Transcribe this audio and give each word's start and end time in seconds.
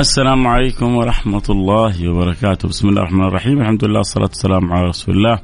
السلام 0.00 0.46
عليكم 0.46 0.96
ورحمة 0.96 1.42
الله 1.50 2.08
وبركاته. 2.08 2.68
بسم 2.68 2.88
الله 2.88 3.00
الرحمن 3.02 3.24
الرحيم. 3.24 3.60
الحمد 3.60 3.84
لله 3.84 3.98
والصلاة 3.98 4.26
والسلام 4.26 4.72
على 4.72 4.86
رسول 4.88 5.16
الله 5.16 5.38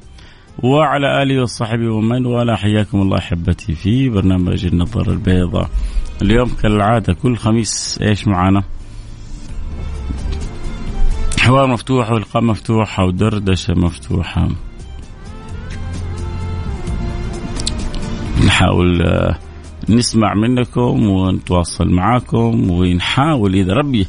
وعلى 0.63 1.23
آله 1.23 1.43
وصحبه 1.43 1.93
ومن 1.93 2.27
والاه. 2.27 2.57
حياكم 2.57 3.01
الله 3.01 3.19
أحبتي 3.19 3.75
في 3.75 4.09
برنامج 4.09 4.67
النظر 4.67 5.13
البيضاء. 5.13 5.71
اليوم 6.23 6.49
كالعادة 6.63 7.13
كل 7.13 7.37
خميس 7.37 7.99
إيش 8.03 8.29
معانا؟ 8.29 8.63
حوار 11.39 11.67
مفتوح 11.67 12.11
ولقاء 12.11 12.45
مفتوحة 12.45 13.05
ودردشة 13.05 13.75
مفتوحة. 13.75 14.49
نحاول 18.47 19.03
آه، 19.03 19.39
نسمع 19.89 20.35
منكم 20.35 21.07
ونتواصل 21.07 21.89
معاكم 21.91 22.71
ونحاول 22.71 23.55
إذا 23.55 23.73
ربي 23.73 24.07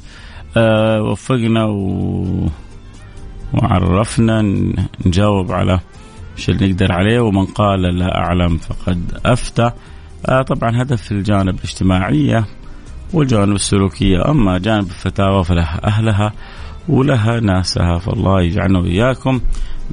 آه، 0.57 1.01
وفقنا 1.01 1.65
و... 1.65 2.49
وعرفنا 3.53 4.41
نجاوب 5.05 5.51
على 5.51 5.79
إيش 6.37 6.49
اللي 6.49 6.67
نقدر 6.71 6.91
عليه 6.91 7.19
ومن 7.19 7.45
قال 7.45 7.81
لا 7.81 8.17
أعلم 8.17 8.57
فقد 8.57 9.19
أفتى 9.25 9.71
آه 10.25 10.41
طبعا 10.41 10.81
هدف 10.81 11.11
الجانب 11.11 11.55
الاجتماعيه 11.55 12.45
والجانب 13.13 13.55
السلوكيه 13.55 14.31
أما 14.31 14.57
جانب 14.57 14.85
الفتاوى 14.87 15.43
فلها 15.43 15.87
أهلها 15.87 16.33
ولها 16.89 17.39
ناسها 17.39 17.97
فالله 17.97 18.41
يجعلنا 18.41 18.79
وإياكم 18.79 19.41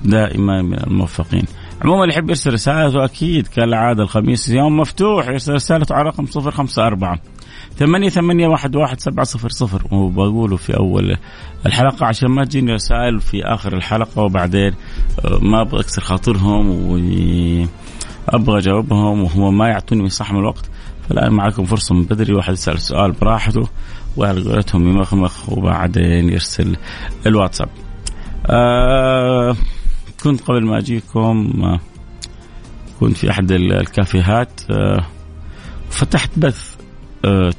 دائما 0.05 0.63
من 0.63 0.79
الموفقين. 0.87 1.45
عموما 1.85 2.03
اللي 2.03 2.15
يحب 2.15 2.29
يرسل 2.29 2.53
رسالته 2.53 3.05
أكيد 3.05 3.47
كالعادة 3.47 4.03
الخميس 4.03 4.49
يوم 4.49 4.77
مفتوح 4.77 5.29
يرسل 5.29 5.53
رسالته 5.53 5.95
على 5.95 6.09
رقم 6.09 6.27
054 6.37 7.19
ثمانية 7.77 8.09
ثمانية 8.09 8.49
واحد 8.49 8.77
واحد 8.77 9.01
سبعة 9.01 9.25
صفر 9.25 9.49
صفر. 9.49 9.83
وبقوله 9.95 10.57
في 10.57 10.77
أول 10.77 11.17
الحلقة 11.67 12.07
عشان 12.07 12.29
ما 12.29 12.45
تجيني 12.45 12.73
رسائل 12.73 13.21
في 13.21 13.45
آخر 13.45 13.77
الحلقة 13.77 14.23
وبعدين 14.23 14.75
آه، 15.25 15.39
ما 15.43 15.61
أبغى 15.61 15.81
أكسر 15.81 16.03
خاطرهم 16.03 16.69
وأبغى 16.69 18.59
أجاوبهم 18.59 19.23
وهو 19.23 19.51
ما 19.51 19.69
يعطوني 19.69 20.03
من 20.03 20.11
الوقت. 20.31 20.71
فالآن 21.09 21.33
معكم 21.33 21.65
فرصة 21.65 21.95
من 21.95 22.03
بدري 22.03 22.35
واحد 22.35 22.53
يسأل 22.53 22.79
سؤال 22.79 23.13
براحته 23.13 23.69
وعلى 24.17 24.43
قولتهم 24.43 24.89
يمخمخ 24.89 25.49
وبعدين 25.53 26.29
يرسل 26.29 26.77
الواتساب. 27.27 27.69
آه 28.47 29.57
كنت 30.23 30.41
قبل 30.41 30.65
ما 30.65 30.79
أجيكم 30.79 31.53
آه 31.65 31.81
كنت 33.01 33.17
في 33.17 33.31
أحد 33.31 33.53
الكافيهات 33.53 34.61
آه 34.71 35.07
فتحت 35.91 36.31
بث. 36.37 36.74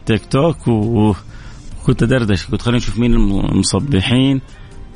تيك 0.05 0.25
توك 0.25 0.67
وكنت 0.67 2.03
ادردش 2.03 2.45
كنت 2.45 2.61
خلينا 2.61 2.77
نشوف 2.77 2.99
مين 2.99 3.13
المصبحين 3.13 4.41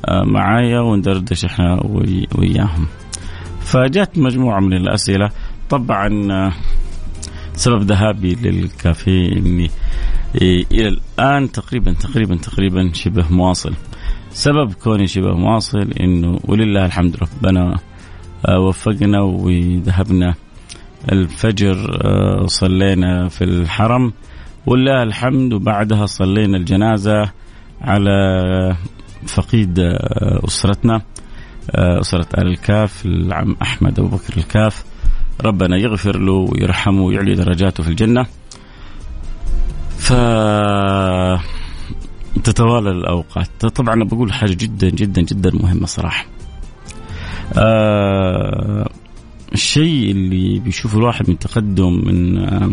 آه، 0.08 0.22
معايا 0.24 0.80
وندردش 0.80 1.44
إحنا 1.44 1.80
وياهم. 2.38 2.86
فجات 3.60 4.18
مجموعة 4.18 4.60
من 4.60 4.72
الأسئلة 4.72 5.30
طبعا 5.70 6.32
آه، 6.32 6.52
سبب 7.52 7.82
ذهابي 7.82 8.34
للكافيه 8.34 9.32
إني 9.32 9.70
إلى 10.72 10.88
الآن 10.88 11.52
تقريبا 11.52 11.92
تقريبا 11.92 12.36
تقريبا 12.36 12.90
شبه 12.92 13.24
مواصل. 13.30 13.72
سبب 14.30 14.72
كوني 14.72 15.06
شبه 15.06 15.34
مواصل 15.34 15.92
إنه 16.00 16.38
ولله 16.44 16.84
الحمد 16.84 17.16
ربنا 17.16 17.78
آه، 18.48 18.58
وفقنا 18.58 19.20
وذهبنا 19.22 20.34
الفجر 21.12 21.76
صلينا 22.46 23.28
في 23.28 23.44
الحرم. 23.44 24.12
ولله 24.66 25.02
الحمد 25.02 25.52
وبعدها 25.52 26.06
صلينا 26.06 26.56
الجنازة 26.56 27.30
على 27.80 28.16
فقيد 29.26 29.78
أسرتنا 30.48 31.02
أسرة 31.74 32.26
آل 32.38 32.46
الكاف 32.46 33.06
العم 33.06 33.56
أحمد 33.62 33.98
أبو 33.98 34.08
بكر 34.08 34.36
الكاف. 34.36 34.84
ربنا 35.44 35.76
يغفر 35.76 36.18
له 36.18 36.32
ويرحمه 36.32 37.02
ويعلي 37.02 37.34
درجاته 37.34 37.82
في 37.82 37.88
الجنة. 37.88 38.26
ف 39.98 40.12
تتوالى 42.44 42.90
الأوقات. 42.90 43.66
طبعا 43.66 44.04
بقول 44.04 44.32
حاجة 44.32 44.56
جدا 44.60 44.90
جدا 44.90 45.22
جدا 45.22 45.50
مهمة 45.54 45.86
صراحة. 45.86 46.24
آه 47.58 48.88
الشيء 49.52 50.10
اللي 50.10 50.58
بيشوفه 50.58 50.98
الواحد 50.98 51.30
من 51.30 51.38
تقدم 51.38 52.04
من 52.06 52.38
آه، 52.38 52.70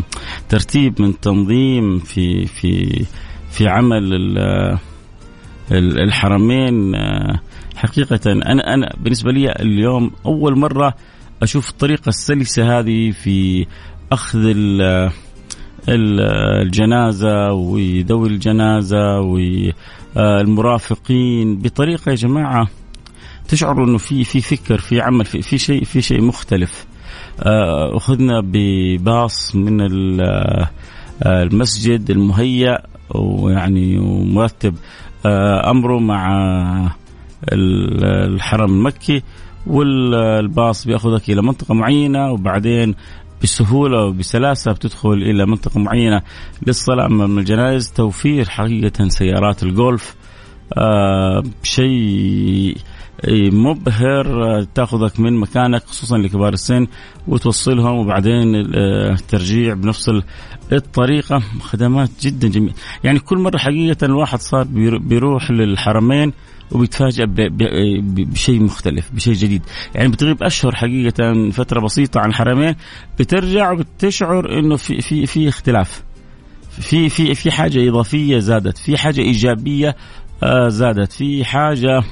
ترتيب 0.50 1.02
من 1.02 1.20
تنظيم 1.20 2.00
في 2.00 2.46
في 2.46 3.06
في 3.50 3.68
عمل 3.68 4.38
الحرمين 5.72 6.96
آه، 6.96 7.40
حقيقة. 7.76 8.20
أنا 8.32 8.74
أنا 8.74 8.94
بالنسبة 8.98 9.32
لي 9.32 9.52
اليوم 9.52 10.12
أول 10.26 10.60
مرة 10.60 10.94
أشوف 11.44 11.70
الطريقة 11.70 12.10
السلسة 12.10 12.80
هذه 12.80 13.12
في 13.12 13.66
أخذ 14.12 14.54
الجنازة 15.90 17.52
وذوي 17.54 18.28
الجنازة 18.28 19.20
والمرافقين 20.16 21.58
بطريقة 21.58 22.10
يا 22.10 22.16
جماعة 22.16 22.68
تشعر 23.48 23.84
إنه 23.84 23.98
في 23.98 24.24
في 24.24 24.42
فكر 24.42 24.78
في 24.78 25.02
عمل 25.02 25.26
في, 25.26 25.42
في 25.42 25.58
شيء 25.58 25.84
في 25.84 26.02
شيء 26.02 26.22
مختلف. 26.22 26.86
آه، 27.44 27.98
أخذنا 27.98 28.42
بباص 28.44 29.56
من 29.56 29.82
آه، 30.22 30.70
المسجد 31.26 32.12
المهيأ 32.12 32.78
ويعني 33.16 33.98
ومرتب 33.98 34.76
آه، 35.26 35.72
أمره 35.72 36.00
مع 36.00 36.92
الحرم 37.54 38.74
المكي 38.74 39.24
والباص 39.68 40.88
بيأخذك 40.88 41.30
إلى 41.30 41.42
منطقة 41.42 41.74
معينة 41.74 42.32
وبعدين 42.32 42.96
بسهولة 43.44 44.06
وبسلاسة 44.06 44.72
بتدخل 44.72 45.14
إلى 45.14 45.46
منطقة 45.46 45.80
معينة 45.80 46.22
للصلاة. 46.68 47.06
أمام 47.06 47.38
الجنائز 47.38 47.92
توفير 47.92 48.50
حقيقة 48.50 49.08
سيارات 49.08 49.64
الجولف 49.64 50.16
آه 50.78 51.44
شيء 51.64 52.78
مبهر 53.52 54.64
تاخذك 54.64 55.20
من 55.20 55.34
مكانك 55.34 55.84
خصوصا 55.84 56.18
لكبار 56.18 56.54
السن 56.54 56.88
وتوصلهم 57.28 57.98
وبعدين 57.98 58.56
الترجيع 58.56 59.74
بنفس 59.74 60.12
الطريقة. 60.72 61.40
خدمات 61.62 62.10
جدا 62.22 62.48
جميلة. 62.48 62.74
يعني 63.04 63.20
كل 63.20 63.38
مرة 63.38 63.58
حقيقة 63.58 64.06
الواحد 64.06 64.40
صار 64.40 64.64
بيروح 64.98 65.52
للحرمين 65.52 66.34
وبيتفاجأ 66.72 67.26
بشيء 67.28 68.64
مختلف 68.64 69.12
بشيء 69.12 69.34
جديد. 69.34 69.62
يعني 69.96 70.08
بتغيب 70.08 70.44
أشهر 70.44 70.76
حقيقة 70.76 71.50
فترة 71.50 71.80
بسيطة 71.80 72.20
عن 72.20 72.30
الحرمين 72.30 72.76
بترجع 73.20 73.72
وبتشعر 73.72 74.60
إنه 74.60 74.76
في 74.76 75.02
في 75.02 75.26
في 75.26 75.50
اختلاف. 75.50 76.04
في 76.70 77.10
في 77.10 77.36
في 77.36 77.52
حاجة 77.52 77.90
إضافية 77.90 78.40
زادت 78.40 78.78
في 78.78 78.98
حاجة 78.98 79.22
إيجابية 79.22 79.96
آه، 80.44 80.68
زادت 80.68 81.12
في 81.12 81.46
حاجة 81.46 81.98
آه 81.98 82.04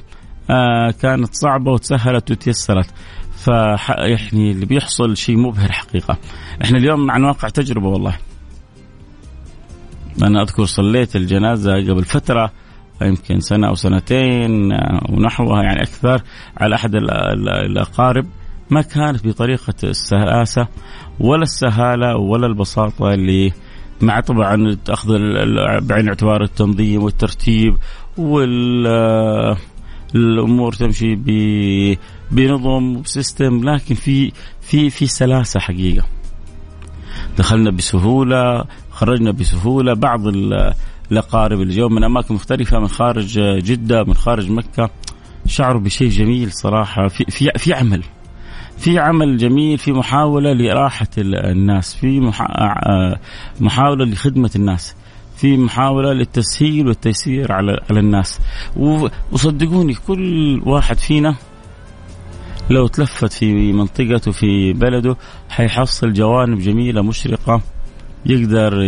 كانت 1.02 1.30
صعبة 1.32 1.72
وتسهلت 1.72 2.32
وتيسرت. 2.32 2.94
ف 3.32 3.48
يعني 3.48 4.52
اللي 4.52 4.66
بيحصل 4.66 5.18
شيء 5.18 5.38
مبهر 5.38 5.72
حقيقة. 5.72 6.18
إحنا 6.64 6.78
اليوم 6.78 7.12
عن 7.12 7.24
واقع 7.24 7.50
تجربة 7.50 7.88
والله. 7.88 8.18
أنا 10.24 10.42
أذكر 10.42 10.66
صليت 10.66 11.16
الجنازة 11.16 11.74
قبل 11.74 12.04
فترة 12.04 12.52
يمكن 13.02 13.40
سنة 13.40 13.68
أو 13.68 13.76
سنتين 13.76 14.72
آه، 14.72 15.02
ونحوها 15.10 15.64
يعني 15.64 15.82
أكثر 15.82 16.22
على 16.58 16.76
أحد 16.76 16.96
الأقارب. 17.66 18.26
ما 18.70 18.82
كانت 18.82 19.28
بطريقة 19.28 19.74
السلاسه 19.84 20.68
ولا 21.20 21.44
السهالة 21.44 22.18
ولا 22.18 22.48
البساطة 22.48 23.14
اللي 23.14 23.52
مع 24.02 24.20
طبعا 24.20 24.78
اخذ 24.90 25.10
بعين 25.82 26.04
الاعتبار 26.04 26.44
التنظيم 26.44 27.04
والترتيب 27.04 27.76
وال 28.18 28.88
الأمور 30.16 30.74
تمشي 30.74 31.16
بنظم 32.32 32.96
وسيستم 32.98 33.70
لكن 33.70 33.96
في 33.96 34.32
في 34.62 34.90
في 34.90 35.08
سلاسة 35.08 35.60
حقيقة. 35.60 36.06
دخلنا 37.38 37.72
بسهولة 37.72 38.64
خرجنا 38.92 39.32
بسهولة. 39.32 39.94
بعض 39.94 40.22
الأقارب 41.12 41.62
اللي 41.62 41.76
جو 41.76 41.90
من 41.90 42.04
أماكن 42.04 42.36
مختلفة 42.36 42.80
من 42.80 42.88
خارج 42.88 43.40
جدة 43.40 44.04
من 44.04 44.14
خارج 44.14 44.52
مكة 44.52 44.90
شعروا 45.48 45.82
بشيء 45.82 46.10
جميل 46.10 46.52
صراحة. 46.52 47.08
في 47.08 47.26
في 47.30 47.52
في 47.58 47.74
عمل 47.74 48.04
في 48.78 49.00
عمل 49.00 49.38
جميل 49.38 49.78
في 49.78 49.92
محاولة 49.92 50.54
لراحة 50.54 51.08
الناس 51.18 51.96
في 51.96 52.32
محاولة 53.60 54.06
لخدمة 54.06 54.52
الناس. 54.56 54.96
في 55.38 55.58
محاولة 55.58 56.14
للتسهيل 56.14 56.88
والتيسير 56.88 57.52
على 57.52 57.80
على 57.90 58.00
الناس 58.00 58.40
وصدقوني 59.32 59.94
كل 60.08 60.62
واحد 60.66 60.98
فينا 60.98 61.36
لو 62.70 62.88
تلفت 62.88 63.34
في 63.34 63.74
منطقته 63.74 64.32
في 64.32 64.74
بلده 64.74 65.16
حيحصل 65.50 66.14
جوانب 66.14 66.60
جميلة 66.60 67.02
مشرقة 67.02 67.62
يقدر 68.26 68.82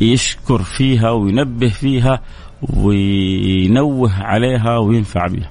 يشكر 0.00 0.62
فيها 0.62 1.10
وينبه 1.10 1.68
فيها 1.68 2.20
وينوه 2.62 4.22
عليها 4.22 4.78
وينفع 4.78 5.26
بها. 5.26 5.50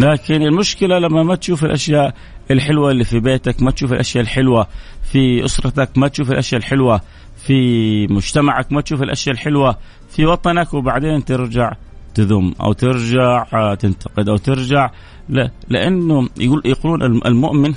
لكن 0.00 0.42
المشكلة 0.42 0.98
لما 0.98 1.22
ما 1.22 1.34
تشوف 1.34 1.64
الأشياء 1.64 2.14
الحلوة 2.50 2.90
اللي 2.90 3.04
في 3.04 3.20
بيتك، 3.20 3.62
ما 3.62 3.70
تشوف 3.70 3.92
الأشياء 3.92 4.24
الحلوة 4.24 4.66
في 5.02 5.44
أسرتك، 5.44 5.98
ما 5.98 6.08
تشوف 6.08 6.30
الأشياء 6.30 6.60
الحلوة 6.60 7.00
في 7.36 8.06
مجتمعك، 8.06 8.72
ما 8.72 8.80
تشوف 8.80 9.02
الأشياء 9.02 9.34
الحلوة 9.34 9.76
في 10.10 10.26
وطنك 10.26 10.74
وبعدين 10.74 11.24
ترجع 11.24 11.72
تذم 12.14 12.54
أو 12.60 12.72
ترجع 12.72 13.44
تنتقد 13.74 14.28
أو 14.28 14.36
ترجع 14.36 14.90
لا 15.28 15.50
لأنه 15.68 16.28
يقول 16.36 16.62
يقولون 16.64 17.02
المؤمن 17.02 17.74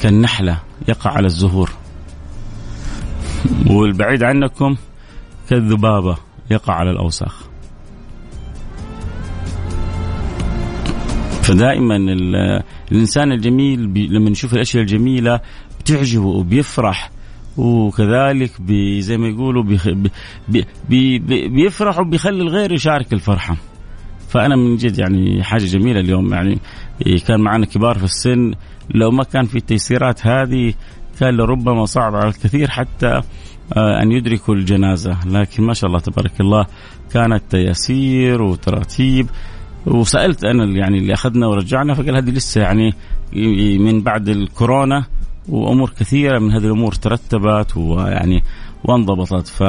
كالنحلة 0.00 0.60
يقع 0.88 1.10
على 1.10 1.26
الزهور. 1.26 1.70
والبعيد 3.66 4.22
عنكم 4.22 4.76
كالذبابة 5.50 6.16
يقع 6.50 6.74
على 6.74 6.90
الأوساخ. 6.90 7.49
فدائما 11.50 11.96
الإنسان 12.92 13.32
الجميل 13.32 13.80
لما 14.12 14.30
يشوف 14.30 14.54
الأشياء 14.54 14.82
الجميلة 14.82 15.40
بتعجبه 15.80 16.26
وبيفرح 16.26 17.10
وكذلك 17.56 18.60
بي 18.60 19.00
زي 19.00 19.16
ما 19.16 19.28
يقولوا 19.28 19.62
بي 19.62 19.78
بي 20.48 21.18
بي 21.18 21.48
بيفرح 21.48 21.98
وبيخلي 21.98 22.42
الغير 22.42 22.72
يشارك 22.72 23.12
الفرحة. 23.12 23.56
فأنا 24.28 24.56
من 24.56 24.76
جد 24.76 24.98
يعني 24.98 25.42
حاجة 25.42 25.64
جميلة 25.64 26.00
اليوم 26.00 26.34
يعني 26.34 26.58
كان 27.26 27.40
معنا 27.40 27.66
كبار 27.66 27.98
في 27.98 28.04
السن. 28.04 28.52
لو 28.94 29.10
ما 29.10 29.24
كان 29.24 29.44
في 29.44 29.56
التيسيرات 29.56 30.26
هذه 30.26 30.74
كان 31.20 31.36
لربما 31.36 31.84
صعب 31.84 32.14
على 32.14 32.28
الكثير 32.28 32.70
حتى 32.70 33.20
آه، 33.76 34.02
أن 34.02 34.12
يدركوا 34.12 34.54
الجنازة. 34.54 35.18
لكن 35.26 35.62
ما 35.62 35.74
شاء 35.74 35.88
الله 35.88 36.00
تبارك 36.00 36.40
الله 36.40 36.66
كانت 37.12 37.42
تياسير 37.50 38.42
وتراتيب. 38.42 39.26
وسألت 39.86 40.44
أنا 40.44 40.64
يعني 40.64 40.98
اللي 40.98 41.14
أخذنا 41.14 41.46
ورجعنا 41.46 41.94
فقال 41.94 42.16
هذه 42.16 42.30
لسه 42.30 42.60
يعني 42.60 42.94
من 43.78 44.02
بعد 44.02 44.28
الكورونا 44.28 45.04
وأمور 45.48 45.90
كثيرة 45.90 46.38
من 46.38 46.52
هذه 46.52 46.64
الأمور 46.64 46.92
ترتبت 46.92 47.76
ويعني 47.76 48.42
وانضبطت. 48.84 49.48
ف 49.48 49.62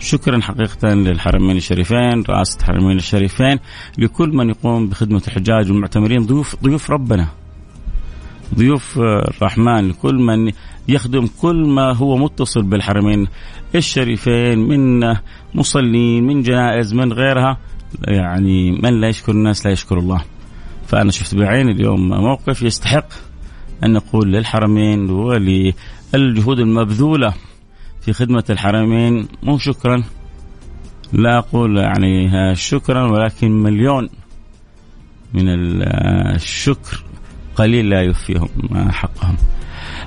شكرا 0.00 0.40
حقيقة 0.40 0.88
للحرمين 0.88 1.56
الشريفين 1.56 2.22
رئاسة 2.28 2.58
الحرمين 2.60 2.96
الشريفين 2.96 3.58
لكل 3.98 4.28
من 4.28 4.48
يقوم 4.48 4.88
بخدمة 4.88 5.22
الحجاج 5.28 5.70
والمعتمرين 5.70 6.26
ضيوف 6.26 6.56
ضيوف 6.62 6.90
ربنا 6.90 7.28
ضيوف 8.54 8.98
الرحمن 8.98 9.88
لكل 9.88 10.14
من 10.14 10.52
يخدم 10.88 11.26
كل 11.42 11.68
ما 11.68 11.96
هو 11.96 12.16
متصل 12.16 12.62
بالحرمين 12.62 13.26
الشريفين 13.74 14.58
من 14.58 15.16
مصلين 15.54 16.26
من 16.26 16.42
جنائز 16.42 16.94
من 16.94 17.12
غيرها. 17.12 17.58
يعني 18.08 18.72
من 18.72 19.00
لا 19.00 19.08
يشكر 19.08 19.32
الناس 19.32 19.66
لا 19.66 19.72
يشكر 19.72 19.98
الله. 19.98 20.24
فأنا 20.86 21.10
شفت 21.10 21.34
بعيني 21.34 21.72
اليوم 21.72 22.08
موقف 22.08 22.62
يستحق 22.62 23.08
أن 23.84 23.92
نقول 23.92 24.32
للحرمين 24.32 25.10
وللجهود 25.10 26.58
المبذولة 26.58 27.34
في 28.00 28.12
خدمة 28.12 28.44
الحرمين 28.50 29.28
مو 29.42 29.58
شكرا. 29.58 30.02
لا 31.12 31.38
أقول 31.38 31.78
يعني 31.78 32.54
شكرا 32.54 33.10
ولكن 33.10 33.50
مليون 33.50 34.08
من 35.34 35.44
الشكر 36.34 37.04
قليل 37.56 37.90
لا 37.90 38.02
يوفيهم 38.02 38.48
حقهم. 38.90 39.36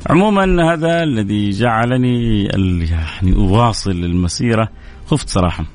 عموما 0.09 0.73
هذا 0.73 1.03
الذي 1.03 1.49
جعلني 1.49 2.43
يعني 2.91 3.35
أواصل 3.35 3.91
المسيرة 3.91 4.69
خفت 5.05 5.29
صراحة 5.29 5.65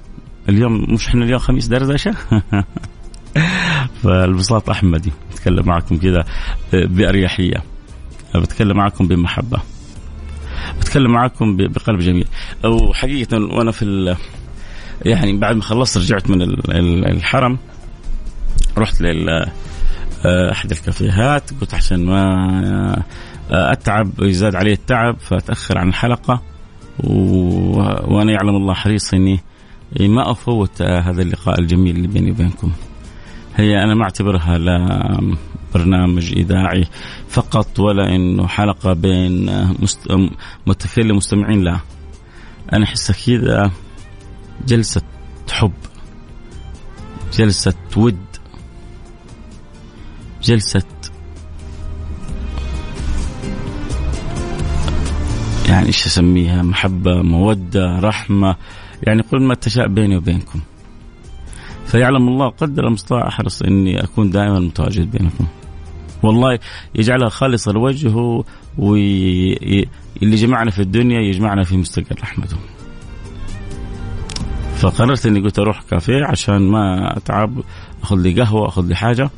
اليوم 0.48 0.94
مش 0.94 1.08
إحنا 1.08 1.24
اليوم 1.24 1.38
خميس 1.38 1.66
دردشة 1.66 2.14
فالبساط 4.02 4.70
أحمدي 4.70 5.12
أتكلم 5.32 5.66
معكم 5.66 5.96
كذا 5.96 6.24
بأريحية. 6.72 7.62
بتكلم 8.34 8.76
معكم 8.76 9.06
بمحبة. 9.06 9.58
بتكلم 10.80 11.12
معكم 11.12 11.56
بقلب 11.56 11.98
جميل. 11.98 12.28
أو 12.64 12.92
حقيقة 12.92 13.36
وأنا 13.36 13.70
في 13.70 14.16
يعني 15.04 15.36
بعد 15.36 15.56
ما 15.56 15.62
خلصت 15.62 15.98
رجعت 15.98 16.30
من 16.30 16.42
الحرم 17.06 17.58
رحت 18.78 19.00
لل 19.00 19.46
أحد 20.26 20.70
الكافيهات 20.70 21.50
قلت 21.60 21.74
عشان 21.74 22.06
ما 22.06 23.02
أتعب 23.50 24.20
ويزاد 24.20 24.54
علي 24.54 24.72
التعب 24.72 25.16
فأتأخر 25.20 25.78
عن 25.78 25.88
الحلقة 25.88 26.42
و... 27.04 27.12
وأنا 28.14 28.32
يعلم 28.32 28.56
الله 28.56 28.74
حريص 28.74 29.14
إني 29.14 29.40
ما 30.00 30.30
أفوت 30.30 30.82
هذا 30.82 31.22
اللقاء 31.22 31.60
الجميل 31.60 31.96
اللي 31.96 32.08
بيني 32.08 32.30
وبينكم. 32.30 32.72
هي 33.56 33.82
أنا 33.82 33.94
ما 33.94 34.04
أعتبرها 34.04 34.58
لا 34.58 35.34
برنامج 35.74 36.32
إذاعي 36.32 36.84
فقط 37.28 37.80
ولا 37.80 38.14
إنه 38.14 38.46
حلقة 38.46 38.92
بين 38.92 39.50
مست... 39.78 40.08
متكلم 40.66 41.16
مستمعين 41.16 41.62
لا. 41.62 41.80
أنا 42.72 42.84
أحسها 42.84 43.16
كذا 43.26 43.70
جلسة 44.66 45.02
حب 45.50 45.72
جلسة 47.32 47.74
ود 47.96 48.18
جلسة 50.42 50.82
يعني 55.68 55.86
إيش 55.86 56.06
أسميها 56.06 56.62
محبة 56.62 57.22
مودة 57.22 57.98
رحمة 57.98 58.56
يعني 59.02 59.22
قل 59.22 59.42
ما 59.42 59.54
تشاء 59.54 59.88
بيني 59.88 60.16
وبينكم. 60.16 60.60
فيعلم 61.86 62.28
الله 62.28 62.48
قدر 62.48 62.86
المستطاع 62.86 63.28
احرص 63.28 63.62
إني 63.62 64.04
أكون 64.04 64.30
دائما 64.30 64.60
متواجد 64.60 65.10
بينكم. 65.10 65.46
والله 66.22 66.58
يجعلها 66.94 67.28
خالصة 67.28 67.72
لوجهه 67.72 68.44
واللي 68.78 69.86
جمعنا 70.22 70.70
في 70.70 70.82
الدنيا 70.82 71.20
يجمعنا 71.20 71.62
في 71.64 71.76
مستقر 71.76 72.16
رحمته 72.22 72.56
فقررت 74.76 75.26
إني 75.26 75.40
قلت 75.40 75.58
أروح 75.58 75.82
كافيه 75.90 76.24
عشان 76.24 76.58
ما 76.58 77.16
أتعب 77.16 77.60
أخذ 78.02 78.16
لي 78.16 78.42
قهوة 78.42 78.68
أخذ 78.68 78.86
لي 78.86 78.94
حاجة 78.94 79.30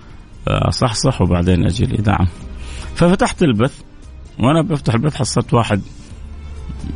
أصحصح 0.48 1.22
وبعدين 1.22 1.66
أجي 1.66 1.84
الاذاعه 1.84 2.26
ففتحت 2.94 3.42
البث 3.42 3.80
وأنا 4.38 4.62
بفتح 4.62 4.94
البث 4.94 5.14
حصلت 5.14 5.54
واحد 5.54 5.82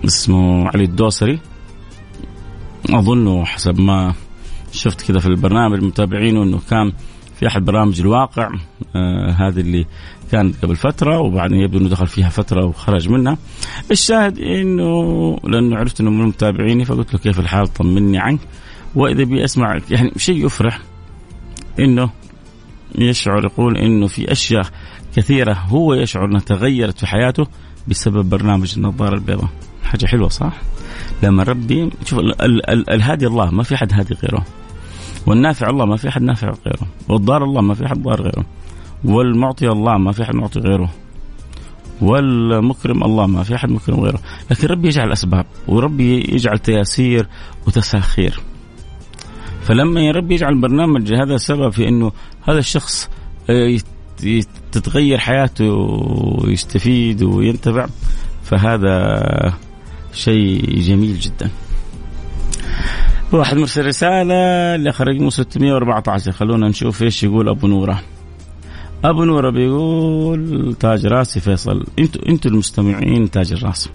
اسمه 0.05 0.69
علي 0.69 0.85
الدوسري. 0.85 1.39
اظنه 2.91 3.45
حسب 3.45 3.81
ما 3.81 4.15
شفت 4.73 5.03
كذا 5.03 5.19
في 5.19 5.27
البرنامج 5.27 5.83
متابعينه 5.83 6.43
إنه 6.43 6.61
كان 6.71 6.93
في 7.41 7.47
أحد 7.47 7.65
برامج 7.65 8.01
الواقع 8.01 8.51
آه 8.97 9.31
هذه 9.31 9.61
اللي 9.61 9.87
كانت 10.33 10.65
قبل 10.65 10.77
فترة 10.77 11.19
وبعدين 11.19 11.59
يبدو 11.59 11.79
إنه 11.79 11.89
دخل 11.89 12.07
فيها 12.07 12.29
فترة 12.29 12.65
وخرج 12.65 13.09
منها. 13.09 13.39
الشاهد 13.91 14.39
إنه 14.39 14.93
لأنه 15.45 15.77
عرفت 15.77 16.01
إنه 16.01 16.11
من 16.11 16.27
متابعيني 16.27 16.85
فقلت 16.85 17.15
له 17.15 17.21
كيف 17.21 17.41
الحال 17.41 17.67
طمني 17.67 18.19
عنك 18.19 18.41
وإذا 18.95 19.25
بي 19.25 19.45
أسمع 19.45 19.79
يعني 19.91 20.13
شيء 20.17 20.47
يفرح 20.47 20.79
إنه 21.81 22.11
يشعر 22.99 23.45
يقول 23.45 23.77
إنه 23.77 24.07
في 24.07 24.33
أشياء 24.33 24.67
كثيرة 25.17 25.53
هو 25.53 25.95
يشعر 25.95 26.25
إنها 26.25 26.41
تغيرت 26.41 26.99
في 26.99 27.07
حياته 27.07 27.47
بسبب 27.89 28.31
برنامج 28.31 28.75
النظارة 28.77 29.15
البيضاء 29.15 29.49
حاجة 29.85 30.07
حلوة 30.07 30.29
صح؟ 30.29 30.53
لما 31.23 31.43
ربي 31.43 31.91
شوف 32.05 32.19
الهادي 32.69 33.27
الله 33.27 33.51
ما 33.51 33.63
في 33.63 33.77
حد 33.77 33.93
هادي 33.93 34.15
غيره. 34.15 34.45
والنافع 35.27 35.71
الله 35.71 35.85
ما 35.85 35.97
في 35.97 36.11
حد 36.11 36.23
نافع 36.23 36.47
غيره. 36.47 36.87
والضار 37.09 37.45
الله 37.45 37.61
ما 37.61 37.75
في 37.75 37.89
حد 37.89 38.03
ضار 38.03 38.23
غيره. 38.23 38.45
والمعطي 39.05 39.69
الله 39.69 39.99
ما 39.99 40.13
في 40.13 40.25
حد 40.25 40.35
معطي 40.35 40.61
غيره. 40.61 40.91
والمكرم 42.01 43.05
الله 43.05 43.27
ما 43.27 43.43
في 43.43 43.55
أحد 43.55 43.71
مكرم 43.71 44.01
غيره. 44.01 44.19
لكن 44.51 44.69
ربي 44.69 44.89
يجعل 44.89 45.13
أسباب 45.13 45.47
وربي 45.69 46.35
يجعل 46.35 46.59
تياسير 46.59 47.27
وتساخير. 47.67 48.41
فلما 49.63 50.01
يا 50.01 50.13
رب 50.13 50.31
يجعل 50.31 50.61
برنامج 50.61 51.13
هذا 51.13 51.37
سبب 51.37 51.71
في 51.71 51.89
إنه 51.89 52.13
هذا 52.43 52.59
الشخص 52.59 53.11
آه، 53.51 53.79
تتغير 54.73 55.19
حياته 55.19 55.71
ويستفيد 56.45 57.23
وينتفع 57.23 57.87
فهذا 58.43 58.95
شيء 60.13 60.81
جميل 60.81 61.19
جدا. 61.19 61.51
واحد 63.33 63.57
مرسل 63.57 63.87
رسالة 63.87 64.77
لآخر 64.77 65.09
رقمه 65.09 65.31
614 65.31 66.33
خلونا 66.33 66.69
نشوف 66.69 67.03
إيش 67.03 67.23
يقول 67.23 67.49
أبو 67.49 67.67
نورة. 67.67 68.03
أبو 69.05 69.25
نورة 69.25 69.51
بيقول 69.51 70.75
تاج 70.81 71.07
راسي 71.07 71.41
فيصل. 71.41 71.87
أنتوا 71.99 72.29
أنتوا 72.29 72.51
المستمعين 72.51 73.31
تاج 73.31 73.53
الراس 73.53 73.91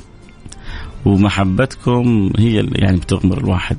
ومحبتكم 1.05 2.31
هي 2.37 2.59
اللي 2.59 2.79
يعني 2.79 2.97
بتغمر 2.97 3.37
الواحد. 3.37 3.77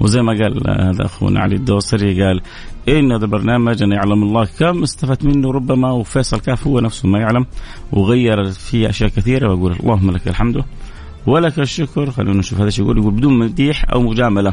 وزي 0.00 0.22
ما 0.22 0.32
قال 0.32 0.70
هذا 0.86 1.04
أخونا 1.04 1.40
علي 1.40 1.56
الدوسري 1.56 2.22
قال 2.22 2.40
إن 2.88 3.12
هذا 3.12 3.24
البرنامج 3.24 3.82
أنا 3.82 3.94
يعلم 3.94 4.22
الله 4.22 4.48
كم 4.58 4.82
استفدت 4.82 5.24
منه 5.24 5.50
ربما 5.52 5.90
وفيصل 5.90 6.40
كاف 6.40 6.66
هو 6.66 6.80
نفسه 6.80 7.08
ما 7.08 7.18
يعلم 7.18 7.46
وغير 7.92 8.50
فيه 8.50 8.88
أشياء 8.88 9.10
كثيرة 9.10 9.50
وأقول 9.50 9.72
اللهم 9.72 10.10
لك 10.10 10.28
الحمد. 10.28 10.64
ولك 11.26 11.58
الشكر. 11.58 12.10
خلونا 12.10 12.38
نشوف 12.38 12.58
هذا 12.58 12.66
إيش 12.66 12.78
يقول 12.78 12.98
يقول 12.98 13.14
بدون 13.14 13.38
مديح 13.38 13.84
أو 13.92 14.02
مجاملة. 14.02 14.52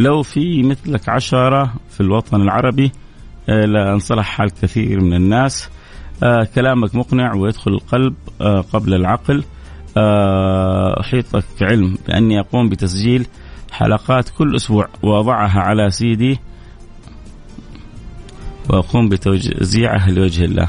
لو 0.00 0.22
في 0.22 0.62
مثلك 0.62 1.08
عشرة 1.08 1.74
في 1.90 2.00
الوطن 2.00 2.42
العربي 2.42 2.92
آه، 3.48 3.64
لانصلح 3.64 4.26
حال 4.26 4.50
كثير 4.50 5.00
من 5.00 5.14
الناس. 5.14 5.68
آه 6.22 6.48
كلامك 6.54 6.94
مقنع 6.94 7.34
ويدخل 7.34 7.70
القلب 7.70 8.14
آه 8.40 8.60
قبل 8.60 8.94
العقل. 8.94 9.44
أحيطك 11.00 11.44
علم 11.62 11.96
بأني 12.08 12.40
أقوم 12.40 12.68
بتسجيل 12.68 13.26
حلقات 13.72 14.28
كل 14.28 14.56
أسبوع 14.56 14.88
وأضعها 15.02 15.60
على 15.60 15.90
سيدي 15.90 16.38
وأقوم 18.70 19.08
بتوزيعها 19.08 20.10
لوجه 20.10 20.44
الله. 20.44 20.68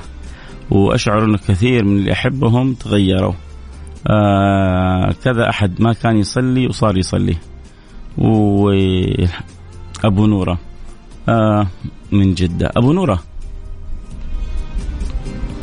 وأشعر 0.71 1.25
أن 1.25 1.35
كثير 1.35 1.85
من 1.85 1.97
اللي 1.97 2.11
أحبهم 2.11 2.73
تغيروا. 2.73 3.33
آه 4.07 5.11
كذا 5.23 5.49
أحد 5.49 5.81
ما 5.81 5.93
كان 5.93 6.17
يصلي 6.17 6.67
وصار 6.67 6.97
يصلي. 6.97 7.37
وأبو 8.17 9.35
نورة. 10.25 10.59
آه 11.29 11.67
من 12.11 12.33
جدة. 12.33 12.71
أبو 12.77 12.93
نورة. 12.93 13.23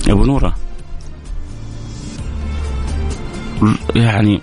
أبو 0.08 0.24
نورة. 0.24 0.56
يعني 3.96 4.40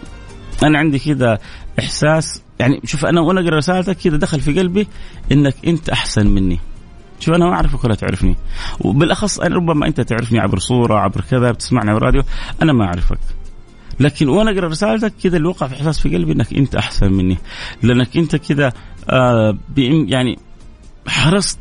أنا 0.63 0.79
عندي 0.79 0.99
كذا 0.99 1.37
إحساس 1.79 2.43
يعني 2.59 2.81
شوف 2.85 3.05
أنا 3.05 3.21
وأنا 3.21 3.41
أقرأ 3.41 3.57
رسالتك 3.57 3.97
كذا 3.97 4.17
دخل 4.17 4.39
في 4.39 4.59
قلبي 4.59 4.87
إنك 5.31 5.55
أنت 5.67 5.89
أحسن 5.89 6.27
مني. 6.27 6.59
شوف 7.19 7.35
أنا 7.35 7.45
ما 7.45 7.53
أعرفك 7.53 7.83
ولا 7.83 7.95
تعرفني. 7.95 8.35
وبالأخص 8.79 9.39
أنا 9.39 9.55
ربما 9.55 9.87
أنت 9.87 10.01
تعرفني 10.01 10.39
عبر 10.39 10.59
صورة 10.59 10.99
عبر 10.99 11.21
كذا 11.21 11.51
بتسمعني 11.51 11.91
عبر 11.91 12.03
راديو 12.03 12.21
أنا 12.61 12.73
ما 12.73 12.85
أعرفك. 12.85 13.19
لكن 13.99 14.29
وأنا 14.29 14.51
اقرا 14.51 14.67
رسالتك 14.67 15.13
كذا 15.23 15.37
اللي 15.37 15.47
وقع 15.47 15.67
في 15.67 15.75
إحساس 15.75 15.99
في 15.99 16.15
قلبي 16.15 16.31
إنك 16.31 16.53
أنت 16.53 16.75
أحسن 16.75 17.13
مني. 17.13 17.37
لأنك 17.83 18.17
أنت 18.17 18.35
كذا 18.35 18.73
آه 19.09 19.57
يعني 20.07 20.39
حرصت 21.07 21.59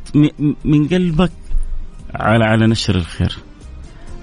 من 0.64 0.88
قلبك 0.88 1.33
على 2.14 2.45
على 2.45 2.66
نشر 2.66 2.95
الخير. 2.95 3.38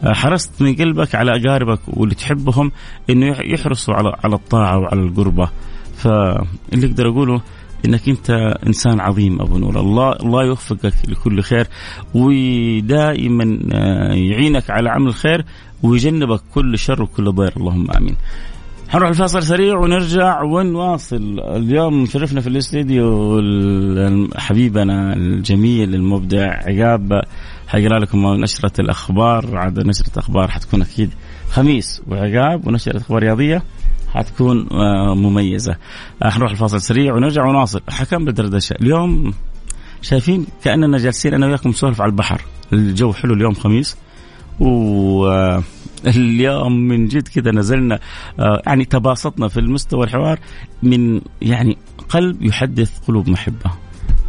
آه، 0.03 0.13
حرصت 0.13 0.61
من 0.61 0.75
قلبك 0.75 1.15
على 1.15 1.31
أقاربك 1.35 1.79
واللي 1.87 2.15
تحبهم 2.15 2.71
إنه 3.09 3.37
يحرصوا 3.41 3.93
على 3.93 4.15
على 4.23 4.35
الطاعة 4.35 4.77
وعلى 4.77 5.01
القربة. 5.01 5.49
فاللي 5.97 6.87
أقدر 6.87 7.09
أقوله 7.09 7.41
إنك 7.85 8.09
أنت 8.09 8.29
إنسان 8.67 8.99
عظيم 8.99 9.41
أبو 9.41 9.57
نور. 9.57 9.79
الله 9.79 10.11
الله 10.11 10.43
يوفقك 10.45 10.93
لكل 11.07 11.41
خير 11.41 11.67
ودائما 12.13 13.59
آه، 13.73 14.13
يعينك 14.13 14.69
على 14.69 14.89
عمل 14.89 15.07
الخير 15.07 15.45
ويجنبك 15.83 16.41
كل 16.53 16.77
شر 16.77 17.01
وكل 17.03 17.31
ضير. 17.31 17.53
اللهم 17.57 17.91
آمين. 17.91 18.15
حنروح 18.89 19.09
الفاصل 19.09 19.43
سريع 19.43 19.77
ونرجع 19.77 20.41
ونواصل. 20.43 21.39
اليوم 21.39 22.05
شرفنا 22.05 22.41
في 22.41 22.47
الاستديو 22.47 23.41
حبيبنا 24.35 25.13
الجميل 25.13 25.95
المبدع 25.95 26.47
عقاب. 26.47 27.21
حيقرا 27.67 27.99
لكم 27.99 28.27
نشرة 28.27 28.81
الأخبار. 28.81 29.57
عاد 29.57 29.79
نشرة 29.79 30.19
أخبار 30.19 30.47
حتكون 30.47 30.81
أكيد 30.81 31.09
خميس 31.51 32.01
وعقاب 32.07 32.67
ونشرة 32.67 32.97
أخبار 32.97 33.23
رياضية. 33.23 33.63
حتكون 34.15 34.67
آه، 34.71 35.15
مميزة. 35.15 35.75
حنروح 36.23 36.51
الفاصل 36.51 36.81
سريع 36.81 37.13
ونرجع 37.13 37.45
ونواصل. 37.45 37.81
حكم 37.89 38.25
بالدردشة 38.25 38.75
اليوم 38.81 39.33
شايفين 40.01 40.45
كأننا 40.63 40.97
جالسين 40.97 41.33
أنا 41.33 41.47
وياكم 41.47 41.69
نسولف 41.69 42.01
على 42.01 42.09
البحر. 42.09 42.41
الجو 42.73 43.13
حلو 43.13 43.33
اليوم 43.33 43.53
خميس. 43.53 43.97
و 44.59 45.25
اليوم 46.07 46.79
من 46.79 47.07
جد 47.07 47.27
كذا 47.27 47.51
نزلنا 47.51 47.99
آه، 48.39 48.61
يعني 48.67 48.85
تباسطنا 48.85 49.47
في 49.47 49.59
المستوى 49.59 50.03
الحوار 50.03 50.39
من 50.83 51.21
يعني 51.41 51.77
قلب 52.09 52.43
يحدث 52.43 52.99
قلوب 53.07 53.29
محبة. 53.29 53.71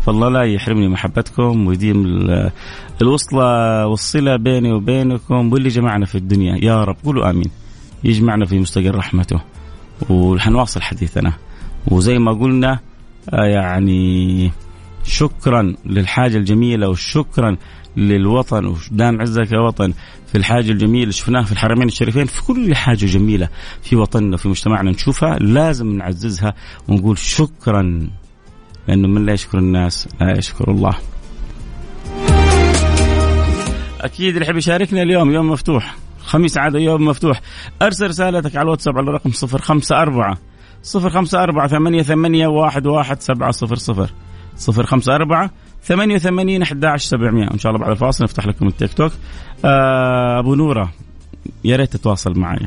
فالله 0.07 0.29
لا 0.29 0.43
يحرمني 0.43 0.89
محبتكم 0.89 1.67
ويديم 1.67 2.27
الوصلة 3.03 3.87
والصلة 3.87 4.37
بيني 4.37 4.73
وبينكم 4.73 5.53
واللي 5.53 5.69
جمعنا 5.69 6.07
في 6.07 6.15
الدنيا. 6.15 6.65
يا 6.65 6.85
رب 6.85 6.97
قولوا 7.05 7.31
آمين. 7.31 7.51
يجمعنا 8.05 8.47
في 8.47 8.59
مستقر 8.59 8.95
رحمته. 8.95 9.41
وحنواصل 10.11 10.83
حديثنا. 10.83 11.33
وزي 11.89 12.19
ما 12.19 12.33
قلنا 12.33 12.79
آه، 13.31 13.45
يعني 13.45 14.53
شكرا 15.05 15.75
للحاجة 15.87 16.37
الجميلة 16.37 16.89
وشكرا 16.89 17.57
للوطن 17.97 18.67
ودام 18.67 19.21
عزك 19.21 19.53
يا 19.53 19.59
وطن 19.59 19.93
في 20.27 20.39
الحاجة 20.39 20.71
الجميلة 20.71 21.03
اللي 21.03 21.13
شفناها 21.13 21.43
في 21.43 21.53
الحرمين 21.53 21.89
الشريفين 21.89 22.25
في 22.25 22.43
كل 22.43 22.75
حاجة 22.77 23.07
جميلة 23.07 23.49
في 23.83 23.97
وطننا 23.97 24.37
في 24.37 24.49
مجتمعنا 24.49 24.91
نشوفها 24.91 25.39
لازم 25.39 25.97
نعززها 25.97 26.55
ونقول 26.89 27.19
شكرا 27.19 28.09
لأنه 28.89 29.09
من 29.09 29.27
لا 29.27 29.33
يشكر 29.33 29.59
الناس 29.59 30.09
لا 30.21 30.39
يشكر 30.39 30.71
الله. 30.71 30.95
أكيد 34.01 34.35
اللي 34.35 34.47
يحب 34.47 34.57
يشاركنا 34.57 35.03
اليوم 35.03 35.31
يوم 35.31 35.51
مفتوح. 35.51 35.97
خميس 36.27 36.59
عادة 36.59 36.79
يوم 36.79 37.05
مفتوح. 37.05 37.41
أرسل 37.83 38.07
رسالتك 38.07 38.57
على 38.57 38.65
الواتساب 38.65 38.99
على 38.99 39.09
الرقم 39.09 39.31
صفر 39.31 39.59
خمسة 39.59 40.03
أربعة. 40.03 40.39
صفر 40.83 41.11
خمسة 41.11 41.43
أربعة 41.43 41.69
ثمانية 41.69 42.03
ثمانية 42.03 42.47
واحد 42.47 42.87
واحد 42.87 43.21
سبعة 43.21 43.51
صفر 43.51 43.77
صفر. 43.77 44.11
صفر 44.57 44.87
خمسة 44.87 45.15
أربعة 45.15 45.51
88 45.83 46.63
11 46.63 47.09
700 47.09 47.51
إن 47.55 47.59
شاء 47.59 47.73
الله 47.73 47.85
بعد 47.85 47.91
الفاصل 47.91 48.25
نفتح 48.25 48.47
لكم 48.47 48.67
التيك 48.67 48.93
توك. 48.93 49.13
آه 49.65 50.39
أبو 50.39 50.55
نورة 50.55 50.93
يا 51.65 51.77
ريت 51.77 51.97
تتواصل 51.97 52.39
معي 52.39 52.67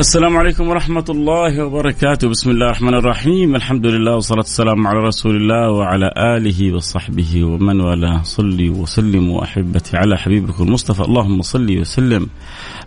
السلام 0.00 0.36
عليكم 0.36 0.68
ورحمة 0.68 1.04
الله 1.08 1.64
وبركاته. 1.64 2.28
بسم 2.28 2.50
الله 2.50 2.66
الرحمن 2.66 2.94
الرحيم. 2.94 3.56
الحمد 3.56 3.86
لله 3.86 4.14
والصلاة 4.14 4.38
والسلام 4.38 4.86
على 4.86 4.98
رسول 4.98 5.36
الله 5.36 5.70
وعلى 5.70 6.12
آله 6.16 6.74
وصحبه 6.74 7.44
ومن 7.44 7.80
والاه. 7.80 8.22
صلي 8.22 8.70
وسلم 8.70 9.30
وأحبتي 9.30 9.96
على 9.96 10.16
حبيبك 10.16 10.60
المصطفى. 10.60 11.02
اللهم 11.04 11.42
صل 11.42 11.78
وسلم 11.78 12.26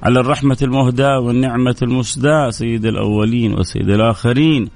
على 0.03 0.19
الرحمة 0.19 0.57
المهداة 0.61 1.19
والنعمة 1.19 1.75
المسداة 1.81 2.49
سيد 2.49 2.85
الأولين 2.85 3.53
وسيد 3.53 3.89
الآخرين 3.89 4.69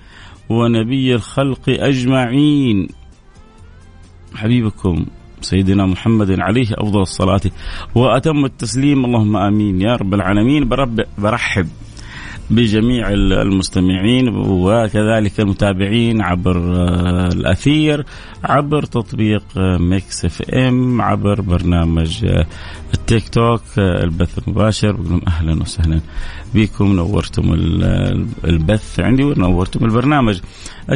ونبي 0.49 1.15
الخلق 1.15 1.65
أجمعين. 1.67 2.87
حبيبكم 4.35 5.05
سيدنا 5.41 5.85
محمد 5.85 6.39
عليه 6.39 6.67
أفضل 6.71 7.01
الصلاة 7.01 7.41
وأتم 7.95 8.45
التسليم. 8.45 9.05
اللهم 9.05 9.37
آمين 9.37 9.81
يا 9.81 9.95
رب 9.95 10.13
العالمين. 10.13 10.69
برب 10.69 11.01
برحب. 11.17 11.67
بجميع 12.49 13.09
المستمعين 13.11 14.29
وكذلك 14.35 15.39
المتابعين 15.39 16.21
عبر 16.21 16.57
آه، 16.57 17.27
الأثير 17.27 18.05
عبر 18.43 18.83
تطبيق 18.83 19.43
آه، 19.57 19.77
Mix 19.77 20.25
FM 20.25 21.01
عبر 21.01 21.41
برنامج 21.41 22.25
آه، 22.25 22.45
التيك 22.93 23.29
توك 23.29 23.61
البث 23.77 24.47
المباشر. 24.47 24.91
بقول 24.91 25.09
لهم 25.09 25.21
أهلا 25.27 25.61
وسهلا 25.61 26.01
بكم. 26.55 26.95
نورتم 26.95 27.53
البث 28.45 28.99
عندي 28.99 29.23
ونورتم 29.23 29.85
البرنامج. 29.85 30.39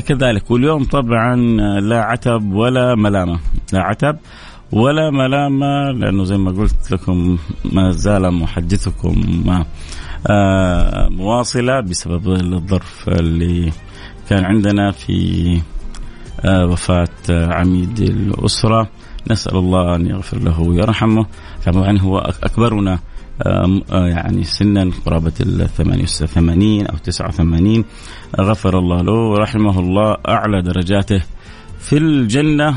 كذلك 0.07 0.51
واليوم 0.51 0.83
طبعا 0.83 1.35
لا 1.79 2.01
عتب 2.01 2.53
ولا 2.53 2.95
ملامة. 2.95 3.39
لا 3.73 3.81
عتب 3.81 4.17
ولا 4.71 5.11
ملامة 5.11 5.91
لأنه 5.91 6.23
زي 6.23 6.37
ما 6.37 6.51
قلت 6.51 6.91
لكم 6.91 7.37
ما 7.65 7.91
زال 7.91 8.33
محدثكم 8.33 9.43
آه، 10.27 11.09
مواصلة 11.09 11.79
بسبب 11.79 12.27
الظرف 12.27 13.09
اللي 13.09 13.71
كان 14.29 14.45
عندنا 14.45 14.91
في 14.91 15.61
آه، 16.45 16.65
وفاة 16.65 17.07
عميد 17.29 17.99
الأسرة. 17.99 18.89
نسأل 19.31 19.57
الله 19.57 19.95
أن 19.95 20.07
يغفر 20.07 20.37
له 20.37 20.61
ويرحمه. 20.61 21.25
طبعا 21.65 21.99
هو 21.99 22.17
أكبرنا 22.17 22.99
آه، 23.45 23.81
يعني 23.91 24.43
سنا 24.43 24.91
قرابة 25.05 25.33
ال 25.41 25.69
88 25.69 26.85
أو 26.87 26.97
89 26.97 27.85
غفر 28.39 28.79
الله 28.79 29.01
له 29.01 29.13
ورحمه 29.13 29.79
الله 29.79 30.17
أعلى 30.27 30.61
درجاته 30.61 31.23
في 31.79 31.97
الجنة. 31.97 32.75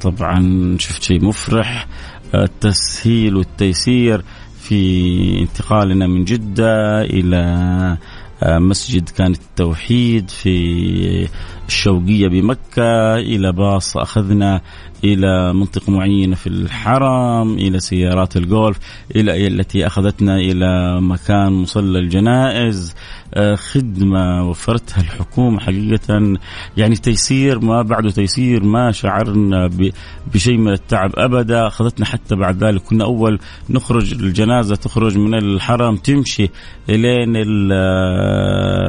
طبعا 0.00 0.76
شفت 0.78 1.02
شيء 1.02 1.24
مفرح. 1.24 1.86
التسهيل 2.34 3.36
والتيسير 3.36 4.24
في 4.60 5.38
انتقالنا 5.40 6.06
من 6.06 6.24
جدة 6.24 7.02
إلى 7.02 7.44
آه، 8.42 8.58
مسجد 8.58 9.08
كان 9.08 9.32
التوحيد 9.32 10.30
في 10.30 11.28
الشوقية 11.68 12.28
بمكة 12.28 13.16
إلى 13.16 13.52
باص 13.52 13.96
أخذنا 13.96 14.60
إلى 15.04 15.52
منطقة 15.52 15.92
معينة 15.92 16.34
في 16.36 16.46
الحرم 16.46 17.54
إلى 17.54 17.80
سيارات 17.80 18.36
الجولف 18.36 18.78
إلى 19.16 19.46
التي 19.46 19.86
أخذتنا 19.86 20.36
إلى 20.36 21.00
مكان 21.00 21.52
مصلى 21.52 21.98
الجنائز. 21.98 22.94
آه، 23.34 23.54
خدمة 23.54 24.48
وفرتها 24.48 25.00
الحكومة 25.00 25.60
حقيقة. 25.60 26.38
يعني 26.76 26.96
تيسير 26.96 27.58
ما 27.58 27.82
بعده 27.82 28.10
تيسير 28.10 28.62
ما 28.64 28.92
شعرنا 28.92 29.70
بشيء 30.34 30.56
من 30.56 30.72
التعب 30.72 31.10
أبدا. 31.16 31.66
أخذتنا 31.66 32.06
حتى 32.06 32.34
بعد 32.34 32.64
ذلك. 32.64 32.82
كنا 32.82 33.04
أول 33.04 33.38
نخرج 33.70 34.12
الجنازة 34.12 34.76
تخرج 34.76 35.18
من 35.18 35.34
الحرم 35.34 35.96
تمشي 35.96 36.50
إلين 36.88 37.32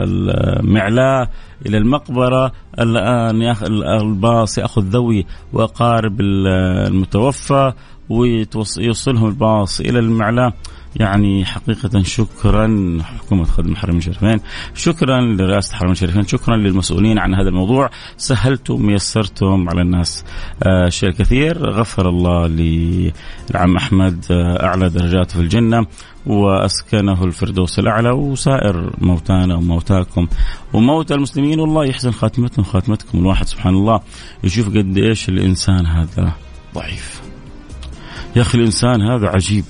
المعلاه. 0.08 1.30
إلى 1.66 1.78
المقبرة. 1.78 2.52
الآن 2.80 3.56
الباص 4.02 4.58
يأخذ 4.58 4.82
ذوي 4.82 5.26
وأقارب 5.54 6.22
المتوفى 6.22 7.74
ويوصلهم 8.10 9.28
الباص 9.28 9.80
إلى 9.80 10.00
المعلاه 10.00 10.54
يعني 10.96 11.46
حقيقة 11.46 12.04
شكرا 12.04 12.98
حكومة 13.04 13.44
خدمة 13.44 13.72
الحرمين 13.72 13.98
الشريفين 13.98 14.40
شكرا 14.76 15.22
لرئاسة 15.22 15.72
الحرمين 15.72 15.92
الشريفين 15.92 16.28
شكرا 16.28 16.58
للمسؤولين 16.58 17.20
عن 17.20 17.36
هذا 17.36 17.50
الموضوع. 17.50 17.90
سهلتم 18.18 18.90
يسرتم 18.90 19.70
على 19.70 19.82
الناس 19.82 20.26
آه 20.64 20.90
شيء 20.90 21.12
كثير. 21.12 21.70
غفر 21.70 22.10
الله 22.10 22.48
للعم 22.48 23.76
أحمد 23.78 24.26
آه 24.32 24.66
أعلى 24.66 24.90
درجاته 24.90 25.34
في 25.34 25.40
الجنة 25.40 25.86
وأسكنه 26.26 27.24
الفردوس 27.24 27.80
الأعلى 27.80 28.10
وسائر 28.10 28.94
موتانا 28.98 29.56
وموتاكم. 29.56 30.28
وموتى 30.74 31.14
المسلمين 31.14 31.60
والله 31.60 31.86
يحسن 31.86 32.12
خاتمتنا 32.12 32.60
وخاتمتكم 32.60 33.20
الواحد 33.20 33.46
سبحان 33.48 33.74
الله. 33.74 34.00
يشوف 34.44 34.70
قد 34.70 34.98
إيش 34.98 35.30
الإنسان 35.30 35.86
هذا 35.86 36.32
ضعيف. 36.76 37.22
يا 38.36 38.42
أخي 38.42 38.58
الإنسان 38.58 39.02
هذا 39.02 39.28
عجيب. 39.28 39.64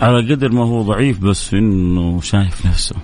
على 0.00 0.34
قدر 0.34 0.52
ما 0.52 0.64
هو 0.64 0.82
ضعيف 0.82 1.18
بس 1.18 1.54
إنه 1.54 2.20
شايف 2.20 2.66
نفسه 2.66 2.96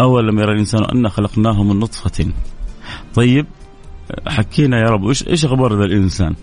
اولم 0.00 0.38
يرى 0.38 0.52
الإنسان 0.52 0.84
انا 0.84 1.08
خلقناه 1.08 1.62
من 1.62 1.78
نطفة 1.78 2.32
طيب 3.14 3.46
حكينا 4.26 4.78
يا 4.78 4.90
رب 4.90 5.08
إيش 5.08 5.28
إيش 5.28 5.44
أخبار 5.44 5.78
ذا 5.78 5.84
الإنسان؟ 5.84 6.34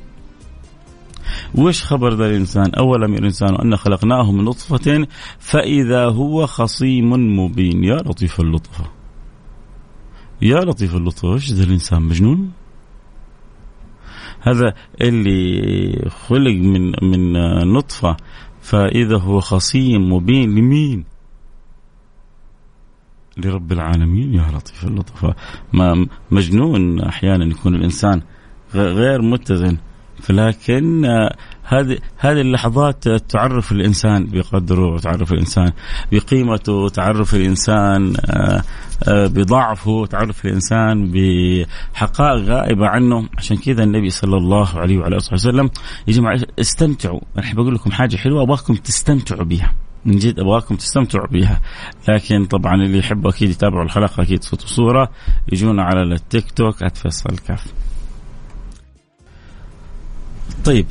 وش 1.56 1.84
خبر 1.84 2.14
ذا 2.14 2.26
الإنسان؟ 2.26 2.72
اولم 2.76 3.12
يرى 3.12 3.20
الإنسان 3.20 3.56
انا 3.56 3.76
خلقناه 3.76 4.32
من 4.32 4.44
نطفة 4.44 5.08
فإذا 5.40 6.06
هو 6.06 6.46
خصيم 6.46 7.40
مبين 7.40 7.84
يا 7.84 7.96
لطيف 7.96 8.40
اللطفه. 8.40 8.86
يا 10.42 10.60
لطيف 10.60 10.96
اللطفه 10.96 11.34
إيش 11.34 11.52
ذا 11.52 11.64
الإنسان 11.64 12.02
مجنون؟ 12.02 12.52
هذا 14.42 14.74
اللي 15.02 16.10
خلق 16.10 16.52
من 16.52 16.92
من 17.02 17.34
نطفة 17.74 18.18
فإذا 18.70 19.18
هو 19.18 19.40
خصيم 19.40 20.14
مبين 20.14 20.56
لمين؟ 20.56 21.06
لرب 23.38 23.72
العالمين. 23.72 24.34
يا 24.34 24.52
لطيف 24.52 24.84
اللطفاء 24.86 25.36
ما 25.74 26.08
مجنون 26.32 27.02
أحيانا 27.02 27.46
يكون 27.46 27.76
الإنسان 27.76 28.22
غير 28.74 29.22
متزن. 29.22 29.78
فلكن 30.20 31.06
هذه 31.70 31.98
هذه 32.18 32.42
اللحظات 32.42 33.08
تعرف 33.08 33.72
الإنسان 33.72 34.26
بقدره 34.26 34.94
وتعرف 34.94 35.32
الإنسان 35.32 35.72
بقيمته 36.12 36.74
وتعرف 36.74 37.36
الإنسان 37.36 38.14
آه، 38.26 38.64
آه، 39.08 39.28
بضعفه 39.28 40.06
تعرف 40.06 40.46
الإنسان 40.46 41.12
بحقائق 41.12 42.44
غائبة 42.44 42.88
عنه. 42.88 43.30
عشان 43.38 43.58
كذا 43.58 43.84
النبي 43.84 44.10
صلى 44.10 44.38
الله 44.38 44.80
عليه 44.80 44.98
وعلى 44.98 45.18
آله 45.18 45.34
وسلم 45.34 45.70
يا 46.08 46.14
جماعة 46.14 46.40
استمتعوا. 46.60 47.20
أنا 47.38 47.54
بقول 47.54 47.76
لكم 47.76 47.92
حاجة 47.92 48.16
حلوة 48.16 48.44
أبغاكم 48.44 48.76
تستمتعوا 48.76 49.44
بها 49.44 49.72
من 50.06 50.16
جد 50.18 50.40
أبغاكم 50.40 50.76
تستمتعوا 50.76 51.28
بها 51.28 51.62
لكن 52.10 52.46
طبعا 52.46 52.76
اللي 52.76 52.98
يحبوا 52.98 53.30
أكيد 53.30 53.50
يتابعوا 53.50 53.84
الحلقة 53.84 54.24
أكيد 54.24 54.44
صوت 54.44 54.64
وصورة. 54.64 55.10
يجونا 55.52 55.84
على 55.84 56.02
التيك 56.02 56.52
توك 56.52 56.88
@فيصل 56.94 57.38
كاف. 57.38 57.66
طيب 60.66 60.86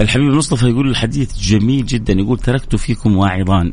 الحبيب 0.00 0.28
المصطفى 0.28 0.68
يقول 0.68 0.88
الحديث 0.88 1.38
جميل 1.38 1.86
جدا. 1.86 2.12
يقول 2.12 2.38
تركت 2.38 2.76
فيكم 2.76 3.16
واعظان. 3.16 3.72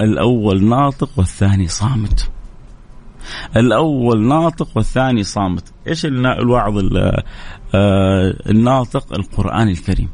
الأول 0.00 0.64
ناطق 0.64 1.10
والثاني 1.16 1.68
صامت. 1.68 2.30
الأول 3.56 4.26
ناطق 4.28 4.68
والثاني 4.74 5.22
صامت. 5.22 5.72
إيش 5.86 6.06
الواعظ 6.06 6.78
آه، 7.74 8.34
الناطق؟ 8.50 9.12
القرآن 9.12 9.68
الكريم. 9.68 10.08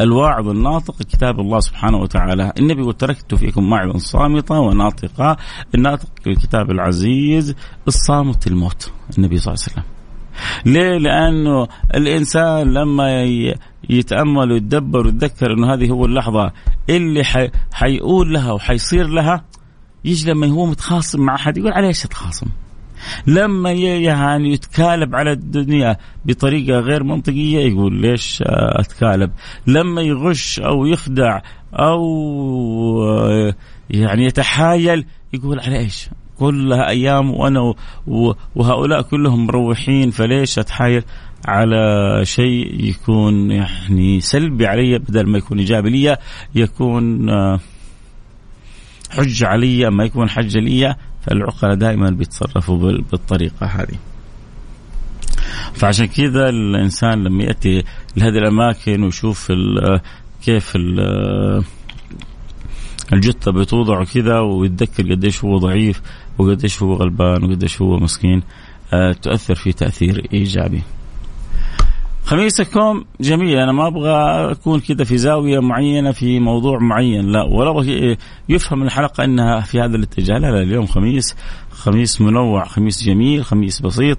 الواعظ 0.00 0.48
الناطق 0.48 0.98
كتاب 0.98 1.40
الله 1.40 1.60
سبحانه 1.60 1.96
وتعالى. 1.98 2.52
النبي 2.58 2.80
يقول 2.80 2.94
تركت 2.94 3.34
فيكم 3.34 3.62
موعظا 3.70 3.98
صامتا 3.98 4.58
وناطقا. 4.58 5.36
الناطق 5.74 6.08
الكتاب 6.26 6.70
العزيز 6.70 7.54
الصامت 7.88 8.46
الموت. 8.46 8.92
النبي 9.18 9.38
صلى 9.38 9.54
الله 9.54 9.64
عليه 9.64 9.72
وسلم. 9.72 9.93
ليه؟ 10.66 10.98
لأنه 10.98 11.68
الإنسان 11.94 12.72
لما 12.72 13.22
يتأمل 13.90 14.52
ويتدبر 14.52 15.06
ويتذكر 15.06 15.52
إنه 15.52 15.74
هذه 15.74 15.90
هو 15.90 16.04
اللحظة 16.04 16.52
اللي 16.90 17.24
حي 17.24 17.50
حيقول 17.72 18.32
لها 18.32 18.52
وحيصير 18.52 19.06
لها 19.06 19.44
يجي 20.04 20.30
لما 20.30 20.46
هو 20.46 20.66
متخاصم 20.66 21.20
مع 21.20 21.34
أحد 21.34 21.58
يقول 21.58 21.72
على 21.72 21.90
اتخاصم؟ 21.90 22.46
لما 23.26 23.72
يعني 23.72 24.52
يتكالب 24.52 25.14
على 25.14 25.32
الدنيا 25.32 25.96
بطريقة 26.24 26.78
غير 26.78 27.04
منطقية 27.04 27.58
يقول 27.58 28.00
ليش 28.00 28.42
أتكالب؟ 28.46 29.30
لما 29.66 30.02
يغش 30.02 30.60
أو 30.60 30.86
يخدع 30.86 31.40
أو 31.74 32.04
يعني 33.90 34.24
يتحايل 34.24 35.06
يقول 35.32 35.60
على 35.60 35.78
إيش؟ 35.78 36.08
كلها 36.38 36.88
أيام 36.88 37.30
وأنا 37.30 37.74
وهؤلاء 38.56 39.02
كلهم 39.02 39.46
مروحين 39.46 40.10
فليش 40.10 40.58
أتحايل 40.58 41.02
على 41.46 42.20
شيء 42.22 42.84
يكون 42.84 43.50
يعني 43.50 44.20
سلبي 44.20 44.66
علي 44.66 44.98
بدل 44.98 45.26
ما 45.26 45.38
يكون 45.38 45.58
إيجابي 45.58 45.90
لي 45.90 46.16
يكون 46.54 47.30
آه، 47.30 47.60
حجه 49.10 49.46
علي 49.46 49.90
ما 49.90 50.04
يكون 50.04 50.28
حجه 50.28 50.58
لي 50.58 50.96
فالعقلاء 51.22 51.74
دائما 51.74 52.10
بيتصرفوا 52.10 52.76
بالطريقة 53.10 53.66
هذه. 53.66 53.98
فعشان 55.74 56.06
كذا 56.06 56.48
الإنسان 56.48 57.24
لما 57.24 57.44
يأتي 57.44 57.84
لهذه 58.16 58.38
الأماكن 58.38 59.02
ويشوف 59.02 59.50
ال 59.50 60.00
كيف 60.44 60.76
ال 60.76 61.00
الجثة 63.12 63.52
بتوضع 63.52 64.04
كذا 64.04 64.40
ويتذكر 64.40 65.12
قديش 65.12 65.44
هو 65.44 65.58
ضعيف 65.58 66.02
وقديش 66.38 66.82
هو 66.82 66.94
غلبان 66.94 67.44
وقديش 67.44 67.82
هو 67.82 67.98
مسكين 67.98 68.42
آه، 68.92 69.12
تؤثر 69.12 69.54
فيه 69.54 69.72
تأثير 69.72 70.28
إيجابي. 70.32 70.82
خميسكم 72.24 73.04
جميل 73.20 73.58
أنا 73.58 73.72
ما 73.72 73.86
أبغى 73.86 74.12
أكون 74.52 74.80
كذا 74.80 75.04
في 75.04 75.18
زاوية 75.18 75.60
معينة 75.60 76.12
في 76.12 76.40
موضوع 76.40 76.78
معين 76.78 77.32
لا 77.32 77.42
ولا 77.42 77.70
أبغى 77.70 78.16
يفهم 78.48 78.82
الحلقة 78.82 79.24
إنها 79.24 79.60
في 79.60 79.80
هذا 79.80 79.96
الاتجاه. 79.96 80.38
لا 80.38 80.50
لا 80.50 80.62
اليوم 80.62 80.86
خميس 80.86 81.36
خميس 81.70 82.20
منوع 82.20 82.64
خميس 82.64 83.04
جميل 83.04 83.44
خميس 83.44 83.80
بسيط 83.80 84.18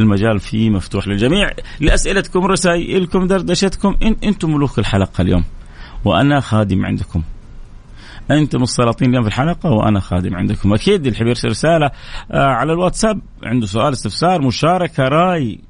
المجال 0.00 0.40
فيه 0.40 0.70
مفتوح 0.70 1.08
للجميع. 1.08 1.50
لأسئلتكم 1.80 2.46
رسائلكم 2.46 3.26
دردشتكم 3.26 3.96
إن 4.02 4.16
أنتم 4.24 4.54
ملوك 4.54 4.78
الحلقة 4.78 5.22
اليوم 5.22 5.44
وأنا 6.04 6.40
خادم 6.40 6.86
عندكم. 6.86 7.22
أنتم 8.30 8.62
السلاطين 8.62 9.10
اليوم 9.10 9.22
في 9.22 9.28
الحلقة 9.28 9.70
وأنا 9.70 10.00
خادم 10.00 10.36
عندكم. 10.36 10.74
أكيد 10.74 11.06
اللي 11.06 11.28
يرسل 11.28 11.48
رسالة 11.48 11.90
آه، 12.30 12.46
على 12.46 12.72
الواتساب 12.72 13.20
عنده 13.42 13.66
سؤال 13.66 13.92
استفسار 13.92 14.42
مشاركة 14.42 15.04
رأي. 15.04 15.60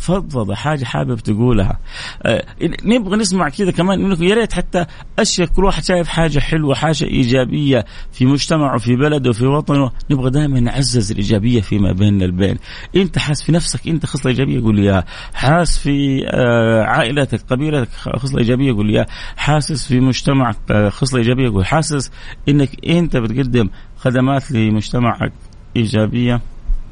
فضفضه 0.00 0.54
حاجة 0.54 0.84
حابب 0.84 1.18
تقولها. 1.18 1.78
آه 2.22 2.44
نبغى 2.84 3.16
نسمع 3.16 3.48
كذا 3.48 3.70
كمان 3.70 4.02
منكم 4.02 4.22
يا 4.22 4.34
ريت 4.34 4.52
حتى 4.52 4.86
أشياء 5.18 5.48
كل 5.48 5.64
واحد 5.64 5.84
شايف 5.84 6.08
حاجة 6.08 6.38
حلوة 6.38 6.74
حاجة 6.74 7.04
إيجابية 7.04 7.84
في 8.12 8.26
مجتمعه 8.26 8.78
في 8.78 8.96
بلده 8.96 9.32
في 9.32 9.46
وطنه 9.46 9.90
نبغى 10.10 10.30
دائما 10.30 10.60
نعزز 10.60 11.10
الإيجابية 11.10 11.60
فيما 11.60 11.92
بيننا 11.92 12.24
البين. 12.24 12.56
أنت 12.96 13.18
حاس 13.18 13.42
في 13.42 13.52
نفسك 13.52 13.88
أنت 13.88 14.06
خصلة 14.06 14.32
إيجابية 14.32 14.60
قول 14.60 14.76
لي 14.76 14.82
إياها. 14.82 15.04
حاس 15.34 15.78
في 15.78 16.26
آه 16.26 16.82
عائلتك 16.84 17.40
قبيلتك 17.50 17.88
خصلة 17.92 18.38
إيجابية 18.38 18.72
قول 18.72 18.86
لي 18.86 18.92
إياها. 18.92 19.06
حاسس 19.36 19.86
في 19.86 20.00
مجتمعك 20.00 20.56
آه 20.70 20.88
خصلة 20.88 21.20
إيجابية 21.20 21.48
قول 21.48 21.66
حاسس 21.66 22.10
إنك 22.48 22.88
أنت 22.88 23.16
بتقدم 23.16 23.68
خدمات 23.96 24.52
لمجتمعك 24.52 25.32
إيجابية؟ 25.76 26.40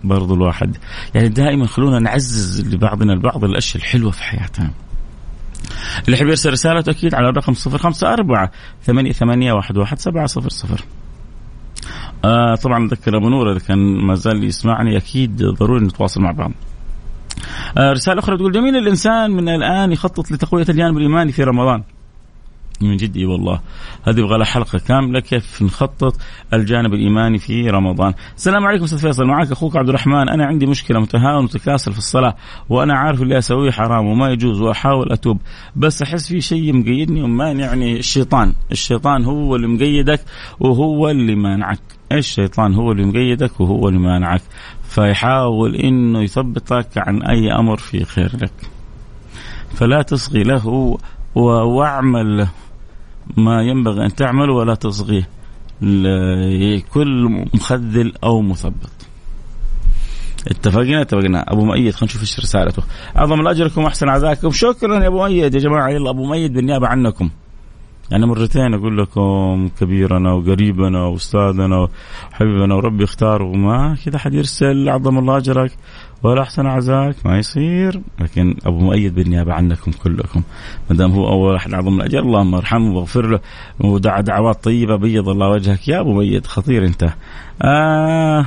برضو 0.05 0.35
الواحد. 0.35 0.77
يعني 1.15 1.29
دائما 1.29 1.67
خلونا 1.67 1.99
نعزز 1.99 2.75
لبعضنا 2.75 3.13
البعض 3.13 3.45
الأشياء 3.45 3.77
الحلوة 3.77 4.11
في 4.11 4.23
حياتنا. 4.23 4.71
اللي 6.05 6.17
يحب 6.17 6.27
يرسل 6.27 6.51
رسالته 6.51 6.91
أكيد 6.91 7.15
على 7.15 7.29
الرقم 7.29 7.53
054 7.53 8.49
ثمانية 8.83 9.13
ثمانية 9.13 9.53
واحد 9.53 9.79
واحد 9.79 9.99
سبعة 9.99 10.27
صفر 10.27 10.49
صفر. 10.49 10.85
آه 12.25 12.55
طبعا 12.55 12.85
أذكر 12.85 13.17
أبو 13.17 13.29
نور 13.29 13.53
إذا 13.53 13.59
كان 13.59 13.79
ما 14.07 14.15
زال 14.15 14.45
يسمعني 14.45 14.97
أكيد 14.97 15.43
ضروري 15.43 15.85
نتواصل 15.85 16.21
مع 16.21 16.31
بعض. 16.31 16.53
آه 17.79 17.93
رسالة 17.93 18.19
أخرى 18.19 18.37
تقول 18.37 18.53
جميل 18.53 18.77
الإنسان 18.77 19.31
من 19.31 19.49
الآن 19.49 19.93
يخطط 19.93 20.33
لتقوية 20.33 20.67
الجانب 20.69 20.97
الإيماني 20.97 21.33
في 21.33 21.43
رمضان. 21.43 21.83
من 22.81 22.97
جد. 22.97 23.17
إي 23.17 23.25
والله. 23.25 23.61
هذه 24.07 24.19
يبغى 24.19 24.39
لها 24.39 24.45
حلقة 24.45 24.79
كاملة. 24.79 25.21
كيف 25.21 25.63
نخطط 25.63 26.17
الجانب 26.53 26.95
الإيماني 26.95 27.39
في 27.39 27.71
رمضان. 27.71 28.15
السلام 28.37 28.67
عليكم 28.67 28.85
أستاذ 28.85 28.99
فيصل. 28.99 29.25
معك 29.25 29.53
أخوك 29.53 29.77
عبد 29.77 29.89
الرحمن. 29.89 30.29
أنا 30.29 30.47
عندي 30.47 30.67
مشكلة 30.67 31.01
متهاون 31.01 31.39
ومتكاسل 31.39 31.93
في 31.93 31.99
الصلاة 31.99 32.35
وأنا 32.69 32.99
عارف 32.99 33.23
اللي 33.23 33.39
أسويه 33.39 33.71
حرام 33.71 34.07
وما 34.07 34.29
يجوز 34.29 34.61
وأحاول 34.61 35.13
أتوب. 35.13 35.39
بس 35.77 36.03
أحس 36.03 36.29
في 36.29 36.41
شيء 36.41 36.77
مقيدني 36.77 37.23
ومانعني 37.23 37.99
الشيطان، 37.99 38.55
الشيطان 38.73 39.25
هو 39.25 39.57
اللي 39.57 39.67
مقيدك 39.67 40.21
وهو 40.61 41.09
اللي 41.09 41.35
مانعك. 41.35 41.81
الشيطان 42.13 42.75
هو 42.75 42.93
اللي 42.93 43.05
مقيدك 43.05 43.61
وهو 43.61 43.89
اللي 43.89 44.01
مانعك. 44.01 44.43
فيحاول 44.83 45.77
إنه 45.77 46.23
يثبتك 46.23 46.89
عن 46.97 47.23
أي 47.23 47.53
أمر 47.53 47.77
في 47.77 48.05
خير 48.05 48.31
لك. 48.43 48.53
فلا 49.75 50.03
تصغي 50.03 50.43
له 50.43 50.99
واعمل 51.35 52.47
ما 53.37 53.63
ينبغي 53.63 54.05
أن 54.05 54.15
تعمل 54.15 54.51
ولا 54.51 54.75
تصغيه 54.75 55.29
لكل 55.83 57.47
مخذل 57.55 58.13
أو 58.25 58.43
مثبط 58.43 58.99
اتفقنا؟ 60.51 61.01
اتفقنا. 61.01 61.53
أبو 61.53 61.65
مؤيد 61.65 61.95
خلينا 61.95 62.05
نشوف 62.05 62.21
إيش 62.21 62.41
رسالته. 62.41 62.83
أعظم 63.17 63.41
الأجركم 63.41 63.85
واحسن 63.85 64.09
عزاكم 64.09 64.51
شكرا 64.51 65.03
يا 65.03 65.07
أبو 65.07 65.17
مؤيد. 65.17 65.55
يا 65.55 65.61
جماعة 65.61 65.89
يلا 65.89 66.11
أبو 66.11 66.25
مؤيد 66.25 66.53
بالنيابة 66.53 66.87
عنكم. 66.87 67.31
يعني 68.11 68.27
مرتين 68.27 68.75
أقول 68.75 68.99
لكم 68.99 69.69
كبيرنا 69.81 70.33
وقريبنا 70.33 71.05
وأستاذنا 71.05 71.89
وحبيبنا 72.33 72.75
وربي 72.75 73.05
اختار 73.05 73.43
وما 73.43 73.97
كذا 74.05 74.19
حد 74.19 74.35
يرسل 74.35 74.89
أعظم 74.89 75.19
الله 75.19 75.37
أجرك. 75.37 75.73
ولا 76.23 76.43
أحسن 76.43 76.67
عزاك. 76.67 77.17
ما 77.25 77.39
يصير. 77.39 78.01
لكن 78.21 78.57
أبو 78.67 78.79
مؤيد 78.79 79.15
بالنيابة 79.15 79.53
عنكم 79.53 79.93
كلكم. 79.93 80.43
ما 80.91 80.97
دام 80.97 81.13
هو 81.13 81.29
أول 81.29 81.57
احد 81.57 81.75
أعظم 81.75 82.01
الاجر 82.01 82.19
اللهم 82.19 82.55
ارحمه 82.55 82.97
واغفر 82.97 83.27
له. 83.27 83.41
ودعا 83.81 84.21
دعوات 84.21 84.65
طيبة 84.65 84.97
بيض 84.97 85.29
الله 85.29 85.49
وجهك. 85.49 85.89
يا 85.89 86.01
أبو 86.01 86.13
مؤيد 86.13 86.47
خطير 86.47 86.85
أنت. 86.85 87.13
آه. 87.63 88.47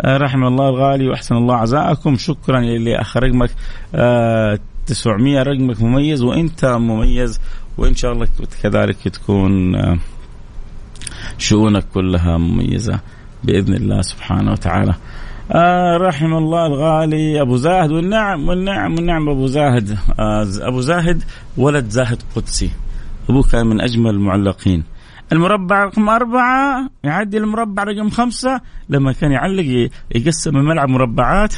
آه 0.00 0.16
رحم 0.16 0.44
الله 0.44 0.68
الغالي 0.68 1.08
وأحسن 1.08 1.36
الله 1.36 1.56
عزاءكم. 1.56 2.16
شكرا 2.16 2.58
اللي 2.58 3.00
اخ 3.00 3.16
رقمك 3.16 3.50
آه 3.94 4.58
900 4.86 5.42
رقمك 5.42 5.82
مميز 5.82 6.22
وأنت 6.22 6.64
مميز. 6.64 7.40
وإن 7.78 7.94
شاء 7.94 8.12
الله 8.12 8.28
كذلك 8.62 9.08
تكون 9.08 9.74
آه 9.74 9.98
شؤونك 11.38 11.84
كلها 11.94 12.38
مميزة 12.38 13.00
بإذن 13.44 13.74
الله 13.74 14.00
سبحانه 14.00 14.52
وتعالى. 14.52 14.94
آه 15.52 15.96
رحم 15.96 16.34
الله 16.34 16.66
الغالي 16.66 17.40
أبو 17.40 17.56
زاهد 17.56 17.92
والنعم 17.92 18.48
والنعم 18.48 18.94
والنعم 18.94 19.28
أبو 19.28 19.46
زاهد. 19.46 19.98
آه 20.18 20.46
أبو 20.60 20.80
زاهد 20.80 21.22
ولد 21.56 21.88
زاهد 21.88 22.22
قدسي. 22.36 22.70
أبوه 23.30 23.42
كان 23.42 23.66
من 23.66 23.80
أجمل 23.80 24.10
المعلقين. 24.10 24.84
المربع 25.32 25.84
رقم 25.84 26.08
أربعة 26.08 26.90
يعدي 27.04 27.38
المربع 27.38 27.82
رقم 27.82 28.10
خمسة 28.10 28.60
لما 28.88 29.12
كان 29.12 29.32
يعلق 29.32 29.90
يقسم 30.14 30.56
الملعب 30.56 30.88
مربعات 30.88 31.54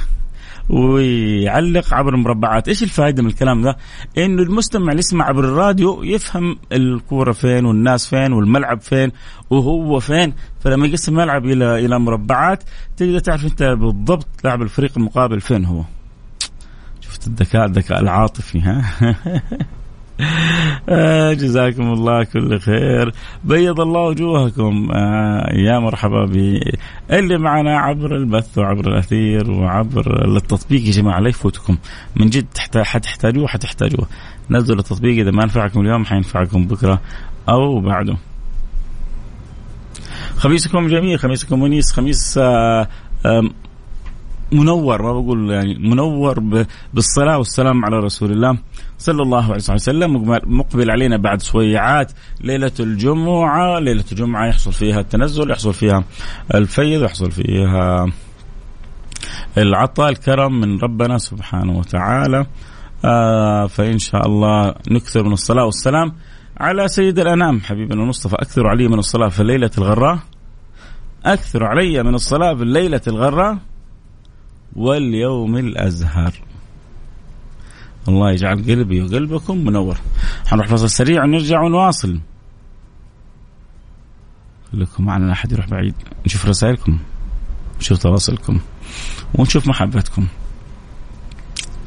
ويعلق 0.73 1.95
عبر 1.95 2.15
المربعات. 2.15 2.69
إيش 2.69 2.83
الفائدة 2.83 3.23
من 3.23 3.29
الكلام 3.29 3.63
ده؟ 3.63 3.77
إنه 4.19 4.43
المستمع 4.43 4.91
اللي 4.91 4.99
يسمع 4.99 5.25
عبر 5.25 5.45
الراديو 5.45 6.03
يفهم 6.03 6.57
الكورة 6.73 7.33
فين 7.33 7.65
والناس 7.65 8.07
فين 8.07 8.33
والملعب 8.33 8.81
فين 8.81 9.13
وهو 9.51 10.01
فين. 10.01 10.35
فلما 10.61 10.87
يقسم 10.87 11.13
الملعب 11.13 11.47
إلى 11.47 11.85
إلى 11.85 11.99
مربعات 11.99 12.65
تقدر 12.97 13.19
تعرف 13.19 13.45
أنت 13.45 13.63
بالضبط 13.63 14.27
لاعب 14.45 14.63
الفريق 14.63 14.93
المقابل 14.97 15.41
فين 15.41 15.65
هو. 15.65 15.83
شفت 17.01 17.27
الذكاء 17.27 17.67
الذكاء 17.67 18.01
العاطفي 18.01 18.61
ها؟ 18.61 18.85
جزاكم 21.35 21.93
الله 21.93 22.25
كل 22.25 22.61
خير. 22.61 23.13
بيض 23.45 23.81
الله 23.81 24.01
وجوهكم. 24.01 24.89
آه 24.93 25.53
يا 25.53 25.79
مرحبا 25.79 26.25
اللي 27.11 27.39
معنا 27.39 27.79
عبر 27.79 28.17
البث 28.17 28.59
وعبر 28.59 28.89
الأثير 28.93 29.51
وعبر 29.51 30.37
التطبيق. 30.37 30.87
يا 30.87 30.91
جماعة 30.91 31.21
لا 31.21 31.29
يفوتكم. 31.29 31.77
من 32.17 32.31
جد 32.31 32.47
حتحتاجوه 32.77 33.47
حتحتاجوه. 33.47 34.07
نزلوا 34.51 34.81
التطبيق. 34.81 35.19
إذا 35.19 35.31
ما 35.31 35.45
نفعكم 35.45 35.81
اليوم 35.81 36.05
حينفعكم 36.05 36.67
بكرة 36.67 37.01
أو 37.49 37.81
بعده. 37.81 38.17
خميسكم 40.37 40.87
جميل 40.87 41.19
خميسكم 41.19 41.63
منيس 41.63 41.93
خميس 41.93 42.39
آه 42.39 42.89
منور 44.53 45.03
ما 45.03 45.13
بقول 45.13 45.51
يعني 45.51 45.75
منور 45.79 46.41
بالصلاة 46.95 47.39
والسلام 47.39 47.85
على 47.85 47.97
رسول 47.99 48.33
الله 48.33 48.59
صلى 48.99 49.23
الله 49.23 49.45
عليه 49.45 49.57
وسلم. 49.57 50.39
مقبل 50.47 50.91
علينا 50.91 51.17
بعد 51.17 51.43
سويعات 51.43 52.13
ليلة 52.41 52.73
الجمعة. 52.81 53.79
ليلة 53.79 54.05
الجمعة 54.13 54.49
يحصل 54.49 54.73
فيها 54.73 55.01
التنزل 55.01 55.51
يحصل 55.51 55.75
فيها 55.75 56.05
الفيض 56.55 57.03
يحصل 57.03 57.31
فيها 57.31 58.07
العطاء 59.59 60.09
الكرم 60.09 60.61
من 60.61 60.79
ربنا 60.81 61.19
سبحانه 61.19 61.79
وتعالى. 61.79 62.47
آه 63.05 63.67
فإن 63.67 63.99
شاء 63.99 64.27
الله 64.27 64.75
نكثر 64.91 65.23
من 65.23 65.33
الصلاة 65.33 65.65
والسلام 65.65 66.13
على 66.61 66.89
سيد 66.89 67.19
الأنام. 67.19 67.61
حبيبنا 67.61 68.03
المصطفى 68.03 68.35
أكثر 68.35 68.67
علي 68.67 68.89
من 68.89 68.99
الصلاة 68.99 69.29
في 69.29 69.41
الليلة 69.41 69.71
الغراء؟ 69.79 70.19
أكثر 71.25 71.65
علي 71.65 72.03
من 72.03 72.15
الصلاة 72.15 72.55
في 72.55 72.63
الليلة 72.63 73.01
الغراء؟ 73.09 73.59
واليوم 74.77 75.57
الأزهر. 75.57 76.33
الله 78.09 78.31
يجعل 78.31 78.57
قلبي 78.57 79.03
وقلبكم 79.03 79.65
منور. 79.65 79.97
حنروح 80.47 80.67
فصل 80.67 80.91
سريع 80.91 81.25
ونرجع 81.25 81.61
ونواصل. 81.61 82.21
خليكم 84.73 85.05
معنا 85.05 85.27
لا 85.27 85.33
أحد 85.33 85.53
يروح 85.53 85.69
بعيد. 85.69 85.95
نشوف 86.27 86.47
رسائلكم 86.47 86.99
نشوف 87.81 87.99
تواصلكم 87.99 88.61
ونشوف 89.35 89.69
محبتكم. 89.69 90.27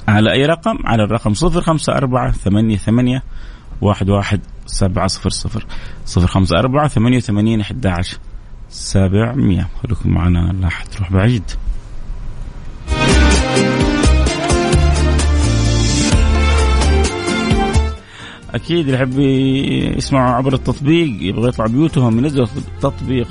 على 0.07 0.31
أي 0.31 0.45
رقم؟ 0.45 0.77
على 0.85 1.03
الرقم 1.03 1.33
صفر 1.33 1.61
خمسة 1.61 1.93
أربعة 1.93 2.31
ثمانية 2.31 2.77
ثمانية 2.77 3.23
واحد 3.81 4.09
واحد 4.09 4.39
سبعة 4.65 5.07
صفر 5.07 5.29
صفر. 5.29 5.65
صفر 6.05 6.27
خمسة 6.27 6.59
أربعة 6.59 6.87
ثمانية 6.87 7.17
وثمانين 7.17 7.61
أحد 7.61 7.87
عشر 7.87 8.17
سبعمية. 8.69 9.67
خليكم 9.83 10.09
معنا 10.09 10.53
لا 10.61 10.69
تروح 10.91 11.11
بعيد. 11.11 11.43
أكيد 18.55 18.79
اللي 18.79 18.93
يحب 18.93 19.19
يسمعوا 19.97 20.35
عبر 20.35 20.53
التطبيق 20.53 21.17
يبغى 21.21 21.49
يطلع 21.49 21.65
بيوتهم 21.65 22.19
ينزلوا 22.19 22.47
تطبيق 22.81 23.27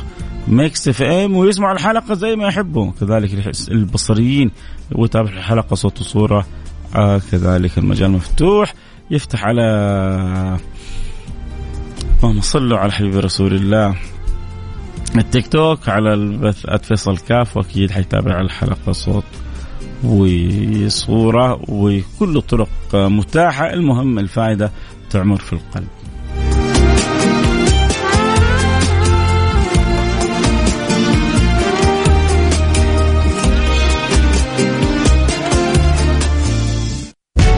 Mix 0.49 0.89
FM 0.89 1.37
ويسمعوا 1.37 1.75
الحلقة 1.75 2.15
زي 2.15 2.37
ما 2.37 2.49
يحبوا. 2.49 2.93
كذلك 3.01 3.53
البصريين 3.71 4.51
ويتابع 4.93 5.31
الحلقة 5.31 5.75
صوت 5.75 6.01
وصورة. 6.01 6.47
آه 6.97 7.21
كذلك 7.33 7.79
المجال 7.79 8.11
مفتوح. 8.11 8.75
يفتح 9.11 9.45
على 9.45 9.63
اللهم 12.23 12.41
صلوا 12.41 12.79
على 12.79 12.93
حبيب 12.93 13.17
رسول 13.17 13.55
الله. 13.55 13.97
التيك 15.17 15.47
توك 15.47 15.89
على 15.89 16.15
البث 16.15 16.67
فيصل 16.83 17.19
كاف 17.19 17.57
وأكيد 17.57 17.91
حيتابع 17.91 18.41
الحلقة 18.41 18.93
صوت 18.93 19.25
وصورة 20.05 21.61
وكل 21.69 22.37
الطرق 22.37 22.69
متاحة. 22.95 23.73
المهم 23.73 24.19
الفائدة 24.19 24.71
تعمر 25.15 25.39
في 25.39 25.53
القلب. 25.53 25.89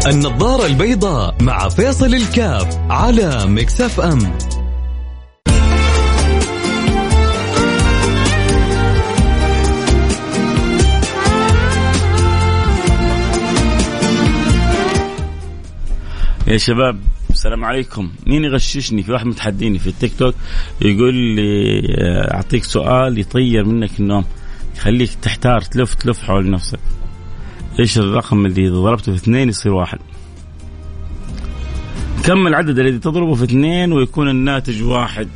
النظارة 0.07 0.67
البيضاء 0.67 1.35
مع 1.43 1.69
فيصل 1.69 2.15
الكاف 2.15 2.79
على 2.91 3.47
مكسف 3.47 4.01
أم 4.01 4.19
يا 16.47 16.57
شباب 16.57 16.99
السلام 17.47 17.65
عليكم. 17.65 18.11
مين 18.27 18.45
يغششني 18.45 19.03
في 19.03 19.13
واحد 19.13 19.27
متحديني 19.27 19.79
في 19.79 19.87
التيك 19.87 20.13
توك 20.19 20.35
يقول 20.81 21.15
لي 21.15 21.81
آه، 21.99 22.35
أعطيك 22.35 22.65
سؤال 22.65 23.19
يطير 23.19 23.65
منك 23.65 24.01
النوم 24.01 24.25
يخليك 24.77 25.15
تحتار 25.23 25.61
تلف 25.61 25.95
تلف 25.95 26.23
حول 26.23 26.51
نفسك. 26.51 26.79
إيش 27.79 27.99
الرقم 27.99 28.47
اللي 28.47 28.67
إذا 28.67 28.75
ضربته 28.75 29.13
في 29.13 29.19
اثنين 29.19 29.49
يصير 29.49 29.73
واحد؟ 29.73 29.99
كم 32.25 32.47
العدد 32.47 32.79
الذي 32.79 32.99
تضربه 32.99 33.35
في 33.35 33.45
اثنين 33.45 33.93
ويكون 33.93 34.29
الناتج 34.29 34.83
واحد. 34.83 35.29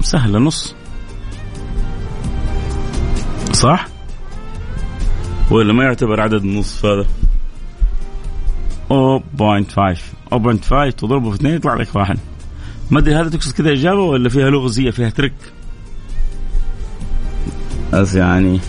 سهلة 0.00 0.38
نص. 0.38 0.74
صح؟ 3.52 3.88
ولا 5.50 5.72
ما 5.72 5.84
يعتبر 5.84 6.20
عدد 6.20 6.44
نصف 6.44 6.86
هذا؟ 6.86 7.06
0.5 8.90 10.11
0.5 10.32 10.94
تضربه 10.96 11.30
في 11.30 11.36
اثنين 11.36 11.54
يطلع 11.54 11.74
لك 11.74 11.96
واحد. 11.96 12.18
ما 12.90 12.98
أدري 12.98 13.14
هذا 13.14 13.30
تقصد 13.30 13.52
كذا 13.52 13.72
إجابة 13.72 14.00
ولا 14.00 14.28
فيها 14.28 14.50
لغزيه 14.50 14.90
فيها 14.90 15.10
ترك 15.10 15.32
بس 17.92 18.14
يعني 18.14 18.60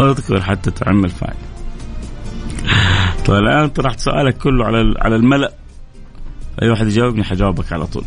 اذكر 0.00 0.40
حتى 0.40 0.70
تعمل 0.70 1.08
فايدة 1.08 1.36
طيب 3.26 3.38
الآن 3.38 3.68
طرحت 3.68 4.00
سؤالك 4.00 4.38
كله 4.38 4.64
على 4.64 4.94
على 4.98 5.16
الملأ. 5.16 5.52
أي 6.62 6.70
واحد 6.70 6.86
يجاوبني 6.86 7.24
حجاوبك 7.24 7.72
على 7.72 7.86
طول. 7.86 8.04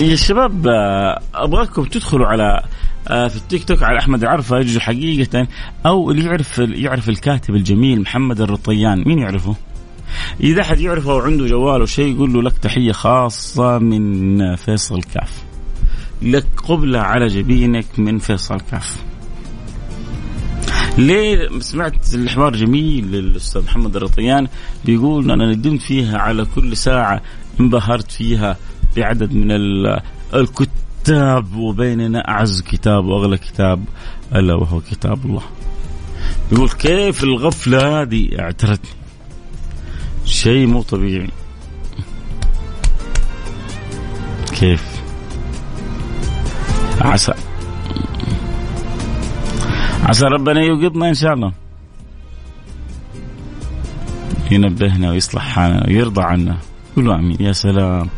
يا 0.00 0.16
شباب 0.16 0.66
آه، 0.66 1.20
أبغاكم 1.34 1.84
تدخلوا 1.84 2.26
على 2.26 2.62
في 3.06 3.36
التيك 3.36 3.64
توك 3.64 3.82
على 3.82 3.98
أحمد 3.98 4.22
العرفه 4.22 4.58
يجوا 4.58 4.80
حقيقة 4.80 5.46
أو 5.86 6.10
اللي 6.10 6.24
يعرف 6.24 6.58
يعرف 6.58 7.08
الكاتب 7.08 7.54
الجميل 7.54 8.00
محمد 8.00 8.40
الرطيان 8.40 9.02
مين 9.06 9.18
يعرفه؟ 9.18 9.56
إذا 10.40 10.60
أحد 10.62 10.80
يعرفه 10.80 11.14
وعنده 11.14 11.46
جوال 11.46 11.88
شيء 11.88 12.14
يقول 12.14 12.32
له 12.32 12.42
لك 12.42 12.58
تحية 12.58 12.92
خاصة 12.92 13.78
من 13.78 14.56
فيصل 14.56 15.02
كاف. 15.02 15.42
لك 16.22 16.46
قبلة 16.68 16.98
على 16.98 17.26
جبينك 17.26 17.86
من 17.98 18.18
فيصل 18.18 18.60
كاف. 18.60 18.96
ليه 20.98 21.58
سمعت 21.58 22.14
الحوار 22.14 22.56
جميل 22.56 23.12
للأستاذ 23.12 23.62
محمد 23.62 23.96
الرطيان 23.96 24.48
بيقول 24.84 25.30
أنا 25.30 25.52
ندمت 25.52 25.80
فيها 25.82 26.18
على 26.18 26.44
كل 26.54 26.76
ساعة 26.76 27.22
انبهرت 27.60 28.12
فيها 28.12 28.56
بعدد 28.96 29.32
من 29.34 29.50
الكتب 30.34 30.70
كتاب 31.02 31.56
وبيننا 31.56 32.28
أعز 32.28 32.62
كتاب 32.62 33.04
وأغلى 33.04 33.38
كتاب 33.38 33.84
ألا 34.34 34.54
وهو 34.54 34.80
كتاب 34.80 35.26
الله. 35.26 35.42
يقول 36.52 36.70
كيف 36.70 37.24
الغفلة 37.24 38.02
هذه؟ 38.02 38.28
اعترتني. 38.40 38.90
شيء 40.24 40.66
مو 40.66 40.82
طبيعي. 40.82 41.30
كيف؟ 44.52 45.02
عسى. 47.00 47.34
عسى 50.02 50.24
ربنا 50.24 50.60
يوقظنا 50.60 51.08
إن 51.08 51.14
شاء 51.14 51.32
الله. 51.32 51.52
ينبهنا 54.50 55.10
ويصلح 55.10 55.42
حالنا 55.42 55.86
ويرضى 55.86 56.22
عنا. 56.22 56.58
قولوا 56.96 57.14
آمين. 57.14 57.36
يا 57.40 57.52
سلام. 57.52 58.08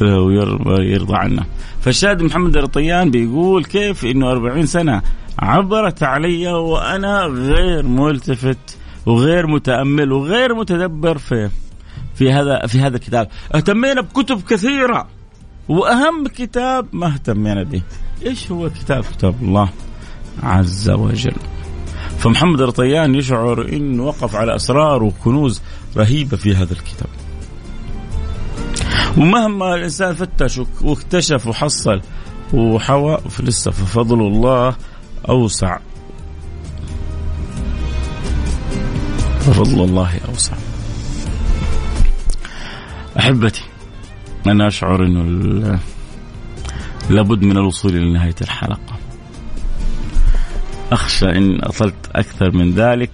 ويرضى 0.00 1.16
عنا. 1.16 1.44
فالشاهد 1.80 2.22
محمد 2.22 2.56
الرطيان 2.56 3.10
بيقول 3.10 3.64
كيف 3.64 4.04
إنه 4.04 4.30
40 4.30 4.66
سنة 4.66 5.02
عبرت 5.38 6.02
علي 6.02 6.52
وأنا 6.52 7.20
غير 7.24 7.86
ملتفت 7.86 8.78
وغير 9.06 9.46
متأمل 9.46 10.12
وغير 10.12 10.54
متدبر 10.54 11.18
في 11.18 11.50
في 12.14 12.32
هذا 12.32 12.66
في 12.66 12.80
هذا 12.80 12.96
الكتاب. 12.96 13.28
اهتمينا 13.54 14.00
بكتب 14.00 14.42
كثيرة 14.42 15.06
وأهم 15.68 16.26
كتاب 16.26 16.86
ما 16.92 17.06
اهتمينا 17.06 17.62
به. 17.62 17.82
إيش 18.26 18.52
هو 18.52 18.70
كتاب 18.70 19.04
كتاب 19.04 19.34
الله 19.42 19.68
عز 20.42 20.90
وجل؟ 20.90 21.36
فمحمد 22.18 22.60
الرطيان 22.60 23.14
يشعر 23.14 23.68
انه 23.72 24.02
وقف 24.02 24.34
على 24.34 24.56
أسرار 24.56 25.02
وكنوز 25.02 25.62
رهيبة 25.96 26.36
في 26.36 26.54
هذا 26.54 26.72
الكتاب. 26.72 27.08
ومهما 29.16 29.74
الإنسان 29.74 30.14
فتش 30.14 30.60
واكتشف 30.82 31.46
وحصل 31.46 32.00
وحوى 32.52 33.18
فلسه 33.18 33.70
ففضل 33.70 34.20
الله 34.20 34.76
أوسع. 35.28 35.78
فضل 39.40 39.84
الله 39.84 40.20
أوسع. 40.28 40.56
أحبتي 43.18 43.62
أنا 44.46 44.68
أشعر 44.68 45.06
إنه 45.06 45.78
لابد 47.10 47.42
من 47.42 47.56
الوصول 47.56 47.96
إلى 47.96 48.12
نهاية 48.12 48.34
الحلقة. 48.40 48.96
أخشى 50.92 51.26
إن 51.26 51.64
اطلت 51.64 52.10
أكثر 52.14 52.50
من 52.50 52.74
ذلك 52.74 53.10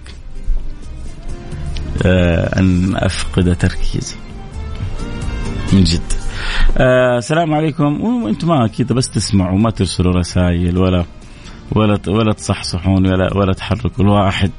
آه، 2.05 2.59
أن 2.59 2.95
أفقد 2.95 3.55
تركيزي. 3.55 4.15
من 5.73 5.83
جد. 5.83 6.13
آه 6.77 7.17
السلام 7.17 7.53
عليكم. 7.53 8.01
وأنتم 8.01 8.47
ما 8.47 8.67
كذا 8.67 8.95
بس 8.95 9.09
تسمعوا 9.09 9.59
ما 9.59 9.69
ترسلوا 9.69 10.13
رسائل 10.13 10.77
ولا 10.77 11.05
ولا 11.71 11.99
ولا 12.07 12.33
تصحصحون 12.33 13.07
ولا 13.07 13.37
ولا 13.37 13.53
تحركوا. 13.53 14.05
الواحد 14.05 14.51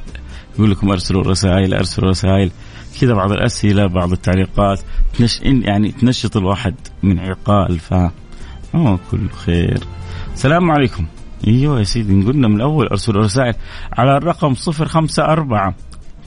يقول 0.55 0.71
لكم 0.71 0.91
أرسلوا 0.91 1.23
رسائل 1.23 1.75
أرسلوا 1.75 2.11
رسائل 2.11 2.51
كذا 3.01 3.15
بعض 3.15 3.33
الأسئلة 3.33 3.87
بعض 3.87 4.13
التعليقات 4.13 4.81
تنش 5.19 5.41
يعني 5.43 5.93
تنشط 5.93 6.37
الواحد 6.37 6.75
من 7.03 7.19
عقال. 7.19 7.79
ف 7.79 7.95
كل 9.11 9.29
خير. 9.47 9.79
السلام 10.35 10.71
عليكم. 10.71 11.07
أيوه 11.47 11.79
يا 11.79 11.85
سيدي 11.85 12.23
قلنا 12.23 12.49
من 12.49 12.57
الأول 12.57 12.87
أرسلوا 12.87 13.23
رسائل 13.23 13.55
على 13.93 14.17
الرقم 14.17 14.55
054 14.55 15.75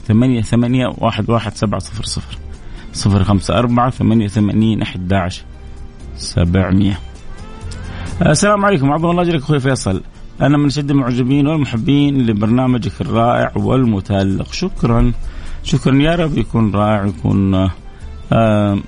ثمانية 0.06 0.42
ثمانية 0.42 0.86
واحد 0.98 1.30
واحد 1.30 1.54
سبعة 1.54 1.80
صفر 1.80 2.04
صفر. 2.04 2.41
صفر 2.92 3.24
خمسة 3.24 3.58
أربعة 3.58 3.90
ثمانية 3.90 4.24
وثمانين 4.24 4.82
أحد 4.82 5.12
عشر 5.12 5.42
سبعمية. 6.16 6.98
السلام 8.26 8.64
عليكم. 8.64 8.92
عظم 8.92 9.10
الله 9.10 9.22
أجرك 9.22 9.42
أخوي 9.42 9.60
فيصل. 9.60 10.02
أنا 10.40 10.58
من 10.58 10.66
أشد 10.66 10.90
المعجبين 10.90 11.46
والمحبين 11.46 12.26
لبرنامجك 12.26 13.00
الرائع 13.00 13.52
والمتألق. 13.56 14.52
شكرا. 14.52 15.12
شكرا 15.62 15.94
يا 15.94 16.14
رب 16.14 16.38
يكون 16.38 16.74
رائع 16.74 17.06
يكون 17.06 17.70
آه 18.32 18.78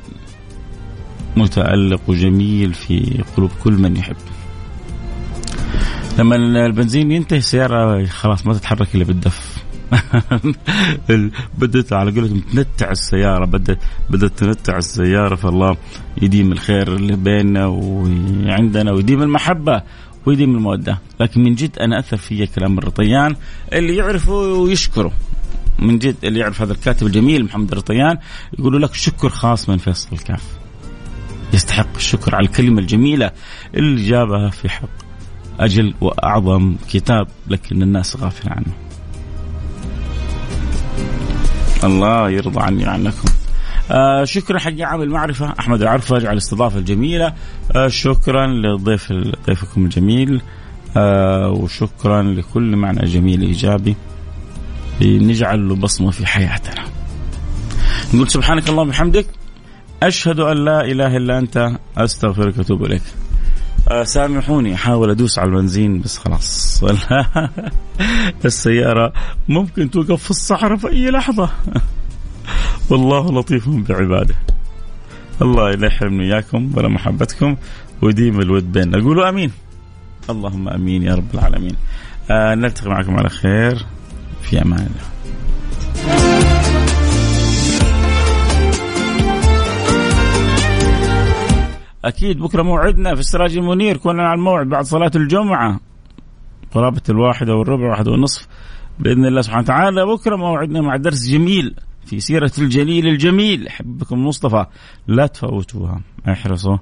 متألق 1.37 2.01
وجميل 2.09 2.75
في 2.75 3.25
قلوب 3.37 3.51
كل 3.65 3.73
من 3.73 3.97
يحب. 3.97 4.17
لما 6.19 6.37
البنزين 6.67 7.11
ينتهي 7.11 7.39
السيارة 7.39 8.07
خلاص 8.07 8.47
ما 8.47 8.55
تتحرك 8.55 8.95
إلا 8.95 9.05
بالدف. 9.05 9.54
بدت 11.59 11.93
على 11.93 12.11
قولتهم 12.11 12.41
تنتع 12.41 12.91
السيارة 12.91 13.45
بدت 13.45 13.79
بدت 14.11 14.39
تنتع 14.39 14.79
السيارة 14.79 15.35
فالله 15.35 15.77
يديم 16.23 16.53
الخير 16.53 16.95
اللي 16.95 17.17
بيننا 17.17 17.67
وعندنا 17.67 18.93
ويديم 18.93 19.23
المحبة 19.23 19.83
ويديم 20.27 20.55
المودة. 20.57 20.99
لكن 21.21 21.43
من 21.43 21.55
جد 21.55 21.79
أنا 21.79 21.99
أثر 21.99 22.17
في 22.17 22.47
كلام 22.47 22.79
الرطيان 22.79 23.37
اللي 23.73 23.97
يعرفه 23.97 24.33
ويشكره. 24.33 25.13
من 25.79 25.99
جد 25.99 26.17
اللي 26.25 26.41
يعرف 26.41 26.63
هذا 26.63 26.73
الكاتب 26.73 27.07
الجميل 27.07 27.45
محمد 27.45 27.73
الرطيان 27.73 28.19
يقول 28.59 28.83
لك 28.83 28.95
شكر 28.95 29.29
خاص 29.29 29.69
من 29.69 29.77
فيصل 29.77 30.09
الكاف. 30.13 30.43
يستحق 31.53 31.97
الشكر 31.97 32.35
على 32.35 32.47
الكلمة 32.47 32.81
الجميلة 32.81 33.31
اللي 33.75 34.09
جابها 34.09 34.51
في 34.51 34.69
حق 34.69 34.89
أجل 35.61 35.95
وأعظم 36.01 36.77
كتاب 36.91 37.29
لكن 37.49 37.83
الناس 37.83 38.17
غافل 38.17 38.49
عنه. 38.49 38.84
الله 41.85 42.31
يرضى 42.31 42.61
عني 42.61 42.87
وعنكم. 42.87 43.29
آه 43.91 44.25
شكرا 44.25 44.59
حق 44.59 44.81
عام 44.81 45.03
المعرفة 45.03 45.55
أحمد 45.59 45.83
العرفج 45.83 46.27
على 46.27 46.33
الاستضافة 46.33 46.79
الجميلة. 46.79 47.33
آه 47.77 47.89
شكرا 47.89 48.47
لضيف 48.47 49.13
ضيفكم 49.47 49.85
الجميل. 49.85 50.43
آه 50.97 51.51
وشكرا 51.51 52.23
لكل 52.23 52.77
معنى 52.77 53.05
جميل 53.05 53.43
إيجابي. 53.43 53.97
نجعل 55.03 55.69
له 55.69 55.75
بصمة 55.75 56.11
في 56.11 56.27
حياتنا. 56.27 56.85
نقول 58.15 58.31
سبحانك 58.31 58.69
اللهم 58.69 58.89
وبحمدك 58.89 59.27
أشهد 60.03 60.41
أن 60.41 60.65
لا 60.65 60.81
إله 60.81 61.17
إلا 61.17 61.39
أنت 61.39 61.73
أستغفرك 61.97 62.59
وأتوب 62.59 62.85
إليك. 62.85 63.03
سامحوني 64.05 64.75
أحاول 64.75 65.11
أدوس 65.11 65.39
على 65.39 65.49
البنزين 65.49 66.01
بس 66.01 66.19
خلاص. 66.19 66.85
السيارة 68.45 69.13
ممكن 69.49 69.91
توقف 69.91 70.23
في 70.23 70.31
الصحراء 70.31 70.77
في 70.77 70.89
أي 70.89 71.11
لحظة. 71.11 71.51
والله 72.91 73.33
لطيف 73.33 73.69
بعباده. 73.69 74.35
الله 75.43 75.71
لا 75.71 75.87
يحرمني 75.87 76.25
إياكم 76.35 76.71
ولا 76.75 76.89
محبتكم 76.89 77.57
ويديم 78.03 78.41
الود 78.41 78.73
بيننا. 78.73 79.03
قولوا 79.03 79.29
آمين. 79.29 79.53
اللهم 80.31 80.69
آمين 80.69 81.03
يا 81.03 81.15
رب 81.15 81.35
العالمين. 81.35 81.77
آه 82.31 82.55
نلتقي 82.55 82.91
معكم 82.91 83.17
على 83.17 83.29
خير. 83.29 83.87
في 84.43 84.63
أمان 84.63 84.79
الله. 84.81 85.14
أكيد 92.09 92.39
بكرة 92.39 92.63
موعدنا 92.63 93.15
في 93.15 93.21
السراج 93.21 93.57
المنير 93.57 93.97
كنا 93.97 94.23
على 94.23 94.39
الموعد 94.39 94.67
بعد 94.67 94.85
صلاة 94.85 95.11
الجمعة. 95.17 95.81
قرابة 96.75 97.03
الواحده 97.09 97.55
والربع 97.55 97.91
واحدة 97.91 98.11
والنصف 98.11 98.49
بإذن 98.99 99.27
الله 99.27 99.41
سبحانه 99.41 99.63
وتعالى. 99.63 100.07
بكرة 100.07 100.37
موعدنا 100.37 100.81
مع 100.81 100.97
درس 100.97 101.29
جميل 101.29 101.75
في 102.07 102.21
سيرة 102.21 102.53
الجليل 102.59 103.07
الجميل. 103.07 103.71
حبكم 103.71 104.17
المصطفى 104.17 104.67
لا 105.07 105.27
تفوتوها. 105.27 106.01
احرصوا 106.29 106.77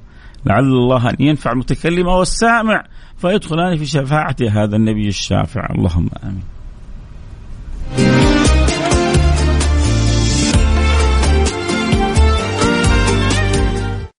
لعل 0.47 0.65
الله 0.65 1.11
أن 1.11 1.17
ينفع 1.21 1.53
المتكلم 1.53 2.07
والسامع 2.07 2.85
فيدخلان 3.17 3.77
في 3.77 3.87
شفاعة 3.87 4.37
هذا 4.51 4.77
النبي 4.77 5.09
الشافع. 5.09 5.69
اللهم 5.71 6.09
آمين. 6.25 6.43